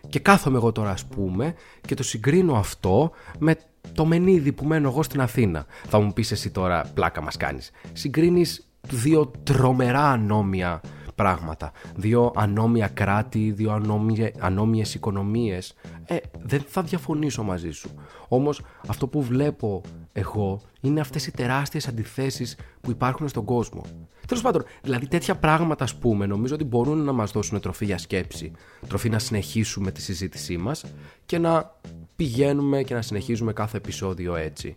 Και 0.09 0.18
κάθομαι 0.18 0.57
εγώ 0.57 0.73
τώρα 0.73 0.90
ας 0.90 1.05
πούμε 1.05 1.55
και 1.81 1.94
το 1.94 2.03
συγκρίνω 2.03 2.55
αυτό 2.55 3.11
με 3.38 3.57
το 3.92 4.05
μενίδι 4.05 4.53
που 4.53 4.64
μένω 4.64 4.88
εγώ 4.88 5.03
στην 5.03 5.20
Αθήνα. 5.20 5.66
Θα 5.87 6.01
μου 6.01 6.12
πεις 6.12 6.31
εσύ 6.31 6.51
τώρα 6.51 6.90
πλάκα 6.94 7.20
μας 7.20 7.37
κάνεις. 7.37 7.70
Συγκρίνεις 7.92 8.68
δύο 8.90 9.31
τρομερά 9.42 10.11
ανώμια 10.11 10.81
πράγματα. 11.14 11.73
Δύο 11.97 12.33
ανώμια 12.37 12.88
κράτη, 12.88 13.51
δύο 13.51 13.73
ανώμια, 13.73 14.33
ανώμιες 14.38 14.94
οικονομίες. 14.94 15.75
Ε, 16.05 16.16
δεν 16.42 16.64
θα 16.68 16.83
διαφωνήσω 16.83 17.42
μαζί 17.42 17.70
σου. 17.70 17.90
Όμως 18.29 18.62
αυτό 18.87 19.07
που 19.07 19.23
βλέπω 19.23 19.81
εγώ 20.12 20.61
είναι 20.81 21.01
αυτές 21.01 21.27
οι 21.27 21.31
τεράστιες 21.31 21.88
αντιθέσεις 21.88 22.57
που 22.81 22.90
υπάρχουν 22.90 23.29
στον 23.29 23.44
κόσμο. 23.44 23.83
Τέλος 24.27 24.42
πάντων, 24.42 24.64
δηλαδή 24.83 25.09
τέτοια 25.09 25.35
πράγματα, 25.37 25.85
ας 25.85 25.94
πούμε, 25.94 26.27
νομίζω 26.27 26.55
ότι 26.55 26.64
μπορούν 26.64 26.99
να 26.99 27.12
μας 27.12 27.31
δώσουν 27.31 27.61
τροφή 27.61 27.85
για 27.85 27.99
σκέψη. 27.99 28.53
Τροφή 28.88 29.09
να 29.09 29.18
συνεχίσουμε 29.18 29.90
τη 29.90 30.01
συζήτησή 30.01 30.57
μας 30.57 30.85
και 31.27 31.38
να 31.38 31.75
πηγαίνουμε 32.16 32.83
και 32.83 32.94
να 32.94 33.03
συνεχίζουμε 33.03 33.53
κάθε 33.53 33.77
επεισόδιο 33.77 34.37
έτσι. 34.37 34.77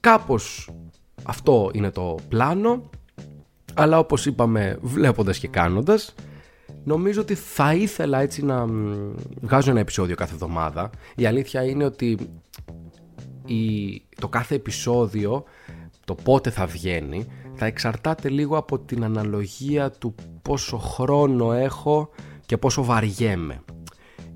Κάπως 0.00 0.70
αυτό 1.22 1.70
είναι 1.72 1.90
το 1.90 2.16
πλάνο, 2.28 2.90
αλλά 3.74 3.98
όπως 3.98 4.26
είπαμε 4.26 4.78
βλέποντας 4.82 5.38
και 5.38 5.48
κάνοντας, 5.48 6.14
νομίζω 6.84 7.20
ότι 7.20 7.34
θα 7.34 7.74
ήθελα 7.74 8.20
έτσι 8.20 8.44
να 8.44 8.66
βγάζω 9.40 9.70
ένα 9.70 9.80
επεισόδιο 9.80 10.16
κάθε 10.16 10.32
εβδομάδα. 10.32 10.90
Η 11.16 11.26
αλήθεια 11.26 11.64
είναι 11.64 11.84
ότι 11.84 12.18
η, 13.44 14.02
το 14.20 14.28
κάθε 14.28 14.54
επεισόδιο, 14.54 15.44
το 16.04 16.14
πότε 16.14 16.50
θα 16.50 16.66
βγαίνει, 16.66 17.26
θα 17.54 17.66
εξαρτάται 17.66 18.28
λίγο 18.28 18.56
από 18.56 18.78
την 18.78 19.04
αναλογία 19.04 19.90
του 19.90 20.14
πόσο 20.42 20.78
χρόνο 20.78 21.52
έχω 21.52 22.10
και 22.46 22.56
πόσο 22.56 22.84
βαριέμαι. 22.84 23.60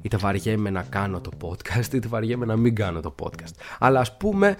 Είτε 0.02 0.16
βαριέμαι 0.16 0.70
να 0.70 0.82
κάνω 0.82 1.20
το 1.20 1.30
podcast, 1.42 1.92
είτε 1.92 2.08
βαριέμαι 2.08 2.44
να 2.44 2.56
μην 2.56 2.74
κάνω 2.74 3.00
το 3.00 3.14
podcast. 3.22 3.54
Αλλά 3.78 4.00
ας 4.00 4.16
πούμε 4.16 4.56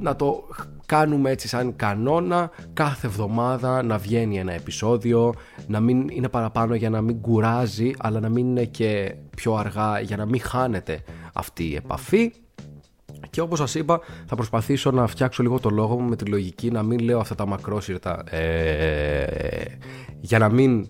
να 0.00 0.16
το 0.16 0.44
κάνουμε 0.86 1.30
έτσι 1.30 1.48
σαν 1.48 1.76
κανόνα 1.76 2.50
κάθε 2.72 3.06
εβδομάδα 3.06 3.82
να 3.82 3.98
βγαίνει 3.98 4.38
ένα 4.38 4.52
επεισόδιο, 4.52 5.34
να 5.66 5.80
μην 5.80 6.08
είναι 6.08 6.28
παραπάνω 6.28 6.74
για 6.74 6.90
να 6.90 7.00
μην 7.00 7.20
κουράζει, 7.20 7.90
αλλά 7.98 8.20
να 8.20 8.28
μην 8.28 8.46
είναι 8.46 8.64
και 8.64 9.14
πιο 9.36 9.54
αργά 9.54 10.00
για 10.00 10.16
να 10.16 10.26
μην 10.26 10.40
χάνεται 10.40 11.02
αυτή 11.32 11.64
η 11.64 11.74
επαφή. 11.74 12.32
Και 13.30 13.40
όπως 13.40 13.58
σας 13.58 13.74
είπα 13.74 14.00
θα 14.26 14.34
προσπαθήσω 14.34 14.90
να 14.90 15.06
φτιάξω 15.06 15.42
λίγο 15.42 15.58
το 15.58 15.70
λόγο 15.70 16.00
μου 16.00 16.08
με 16.08 16.16
τη 16.16 16.24
λογική 16.24 16.70
να 16.70 16.82
μην 16.82 16.98
λέω 16.98 17.18
αυτά 17.18 17.34
τα 17.34 17.46
μακρόσυρτα 17.46 18.24
ε, 18.30 19.64
για 20.20 20.38
να 20.38 20.48
μην 20.48 20.86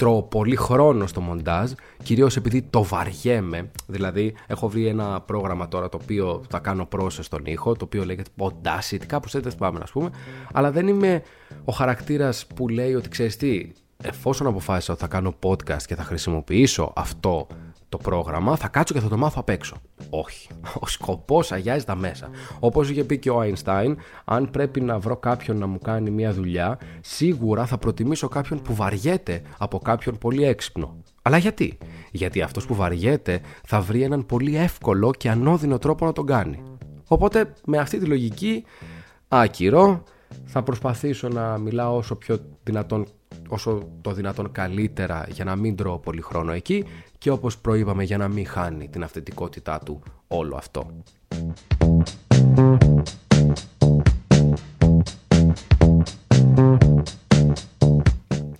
τρώω 0.00 0.22
πολύ 0.22 0.56
χρόνο 0.56 1.06
στο 1.06 1.20
μοντάζ, 1.20 1.72
κυρίως 2.02 2.36
επειδή 2.36 2.62
το 2.62 2.84
βαριέμαι. 2.84 3.70
Δηλαδή, 3.86 4.34
έχω 4.46 4.68
βρει 4.68 4.86
ένα 4.86 5.20
πρόγραμμα 5.20 5.68
τώρα 5.68 5.88
το 5.88 5.98
οποίο 6.02 6.42
θα 6.50 6.58
κάνω 6.58 6.86
πρόσθεση 6.86 7.26
στον 7.26 7.42
ήχο, 7.44 7.72
το 7.72 7.84
οποίο 7.84 8.04
λέγεται 8.04 8.30
Podacity, 8.38 9.04
κάπως 9.06 9.34
έτσι 9.34 9.56
πάμε 9.56 9.78
να 9.78 9.84
πούμε. 9.92 10.10
Αλλά 10.52 10.70
δεν 10.70 10.88
είμαι 10.88 11.22
ο 11.64 11.72
χαρακτήρας 11.72 12.46
που 12.54 12.68
λέει 12.68 12.94
ότι 12.94 13.08
ξέρεις 13.08 13.36
τι, 13.36 13.72
εφόσον 14.02 14.46
αποφάσισα 14.46 14.92
ότι 14.92 15.02
θα 15.02 15.08
κάνω 15.08 15.34
podcast 15.42 15.82
και 15.86 15.94
θα 15.94 16.02
χρησιμοποιήσω 16.02 16.92
αυτό 16.96 17.46
το 17.90 17.96
πρόγραμμα, 17.96 18.56
θα 18.56 18.68
κάτσω 18.68 18.94
και 18.94 19.00
θα 19.00 19.08
το 19.08 19.16
μάθω 19.16 19.36
απ' 19.40 19.48
έξω. 19.48 19.76
Όχι. 20.10 20.48
Ο 20.80 20.86
σκοπός 20.86 21.52
αγιάζει 21.52 21.84
τα 21.84 21.94
μέσα. 21.94 22.30
Όπως 22.60 22.90
είχε 22.90 23.04
πει 23.04 23.18
και 23.18 23.30
ο 23.30 23.40
Einstein, 23.42 23.94
αν 24.24 24.50
πρέπει 24.50 24.80
να 24.80 24.98
βρω 24.98 25.16
κάποιον 25.16 25.58
να 25.58 25.66
μου 25.66 25.78
κάνει 25.78 26.10
μια 26.10 26.32
δουλειά, 26.32 26.78
σίγουρα 27.00 27.66
θα 27.66 27.78
προτιμήσω 27.78 28.28
κάποιον 28.28 28.62
που 28.62 28.74
βαριέται 28.74 29.42
από 29.58 29.78
κάποιον 29.78 30.18
πολύ 30.18 30.44
έξυπνο. 30.44 30.96
Αλλά 31.22 31.36
γιατί; 31.36 31.78
Γιατί 32.10 32.42
αυτός 32.42 32.66
που 32.66 32.74
βαριέται 32.74 33.40
θα 33.64 33.80
βρει 33.80 34.02
έναν 34.02 34.26
πολύ 34.26 34.56
εύκολο 34.56 35.10
και 35.16 35.30
ανώδυνο 35.30 35.78
τρόπο 35.78 36.04
να 36.04 36.12
τον 36.12 36.26
κάνει. 36.26 36.62
Οπότε 37.08 37.52
με 37.66 37.78
αυτή 37.78 37.98
τη 37.98 38.06
λογική, 38.06 38.64
άκυρο, 39.28 40.02
θα 40.44 40.62
προσπαθήσω 40.62 41.28
να 41.28 41.58
μιλάω 41.58 41.96
όσο 41.96 42.16
πιο 42.16 42.38
δυνατόν 42.62 43.06
όσο 43.48 43.88
το 44.00 44.12
δυνατόν 44.12 44.52
καλύτερα 44.52 45.26
για 45.30 45.44
να 45.44 45.56
μην 45.56 45.76
τρώω 45.76 45.98
πολύ 45.98 46.20
χρόνο 46.20 46.52
εκεί 46.52 46.84
και 47.18 47.30
όπως 47.30 47.58
προείπαμε 47.58 48.04
για 48.04 48.16
να 48.16 48.28
μην 48.28 48.46
χάνει 48.46 48.88
την 48.88 49.02
αυθεντικότητά 49.02 49.78
του 49.78 50.02
όλο 50.28 50.56
αυτό. 50.56 50.90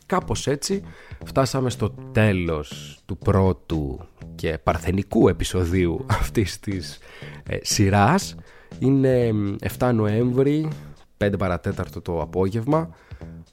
Κάπως 0.06 0.46
έτσι 0.46 0.82
φτάσαμε 1.24 1.70
στο 1.70 1.94
τέλος 2.12 3.00
του 3.06 3.18
πρώτου 3.18 4.00
και 4.34 4.58
παρθενικού 4.62 5.28
επεισοδίου 5.28 6.06
αυτής 6.20 6.60
της 6.60 6.98
ε, 7.46 7.58
σειράς. 7.62 8.34
Είναι 8.78 9.30
7 9.78 9.90
Νοέμβρη, 9.94 10.68
5 11.18 11.32
παρατέταρτο 11.38 12.00
το 12.00 12.20
απόγευμα. 12.20 12.94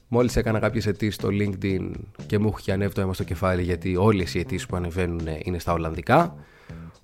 Μόλις 0.08 0.36
έκανα 0.36 0.58
κάποιες 0.58 0.86
αιτήσεις 0.86 1.14
στο 1.14 1.28
LinkedIn 1.32 1.90
και 2.26 2.38
μου 2.38 2.54
έχει 2.58 2.72
ανέβει 2.72 2.94
το 2.94 3.00
αίμα 3.00 3.14
στο 3.14 3.24
κεφάλι 3.24 3.62
γιατί 3.62 3.96
όλες 3.96 4.34
οι 4.34 4.38
αιτήσεις 4.38 4.66
που 4.66 4.76
ανεβαίνουν 4.76 5.20
είναι 5.42 5.58
στα 5.58 5.72
Ολλανδικά. 5.72 6.34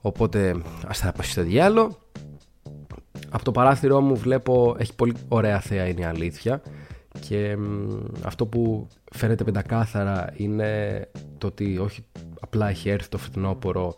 Οπότε 0.00 0.62
ας 0.86 0.98
θα 0.98 1.12
πάει 1.12 1.26
στο 1.26 1.42
διάλο. 1.42 1.98
Από 3.30 3.44
το 3.44 3.50
παράθυρό 3.50 4.00
μου 4.00 4.16
βλέπω 4.16 4.76
έχει 4.78 4.94
πολύ 4.94 5.14
ωραία 5.28 5.60
θέα 5.60 5.86
είναι 5.86 6.00
η 6.00 6.04
αλήθεια 6.04 6.62
και 7.20 7.56
αυτό 8.22 8.46
που 8.46 8.86
φαίνεται 9.12 9.44
πεντακάθαρα 9.44 10.32
είναι 10.36 11.00
το 11.38 11.46
ότι 11.46 11.78
όχι 11.78 12.04
απλά 12.40 12.68
έχει 12.68 12.88
έρθει 12.88 13.08
το 13.08 13.18
φθινόπωρο 13.18 13.94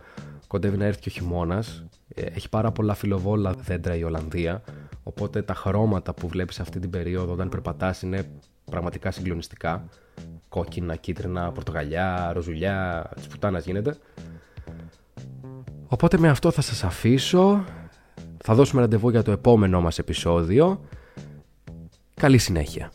κοντεύει 0.47 0.77
να 0.77 0.85
έρθει 0.85 1.01
και 1.01 1.09
ο 1.09 1.13
χειμώνας. 1.13 1.85
Ε, 2.15 2.23
έχει 2.23 2.49
πάρα 2.49 2.73
πολλά 2.73 2.95
φιλοβόλα 2.95 3.53
δέντρα 3.53 3.97
η 3.97 4.05
Ολλανδία 4.05 4.63
οπότε 5.03 5.43
τα 5.43 5.55
χρώματα 5.55 6.15
που 6.15 6.29
βλέπεις 6.29 6.61
αυτή 6.61 6.79
την 6.79 6.91
περίοδο 6.91 7.33
όταν 7.33 7.49
περπατάς 7.49 8.03
είναι 8.03 8.29
πραγματικά 8.71 9.11
συγκλονιστικά. 9.11 9.85
Κόκκινα, 10.49 10.97
κίτρινα, 10.97 11.53
πορτογαλιά, 11.53 12.33
ροζουλιά, 12.33 13.11
της 13.15 13.27
πουτάνας 13.27 13.65
γίνεται. 13.65 13.97
Οπότε 15.87 16.19
με 16.19 16.29
αυτό 16.29 16.51
θα 16.51 16.61
σας 16.63 16.85
αφήσω. 16.85 17.65
Θα 18.45 18.55
δώσουμε 18.55 18.81
ραντεβού 18.81 19.09
για 19.09 19.23
το 19.23 19.31
επόμενό 19.31 19.81
μας 19.81 19.99
επεισόδιο. 19.99 20.81
Καλή 22.15 22.39
συνέχεια. 22.39 22.91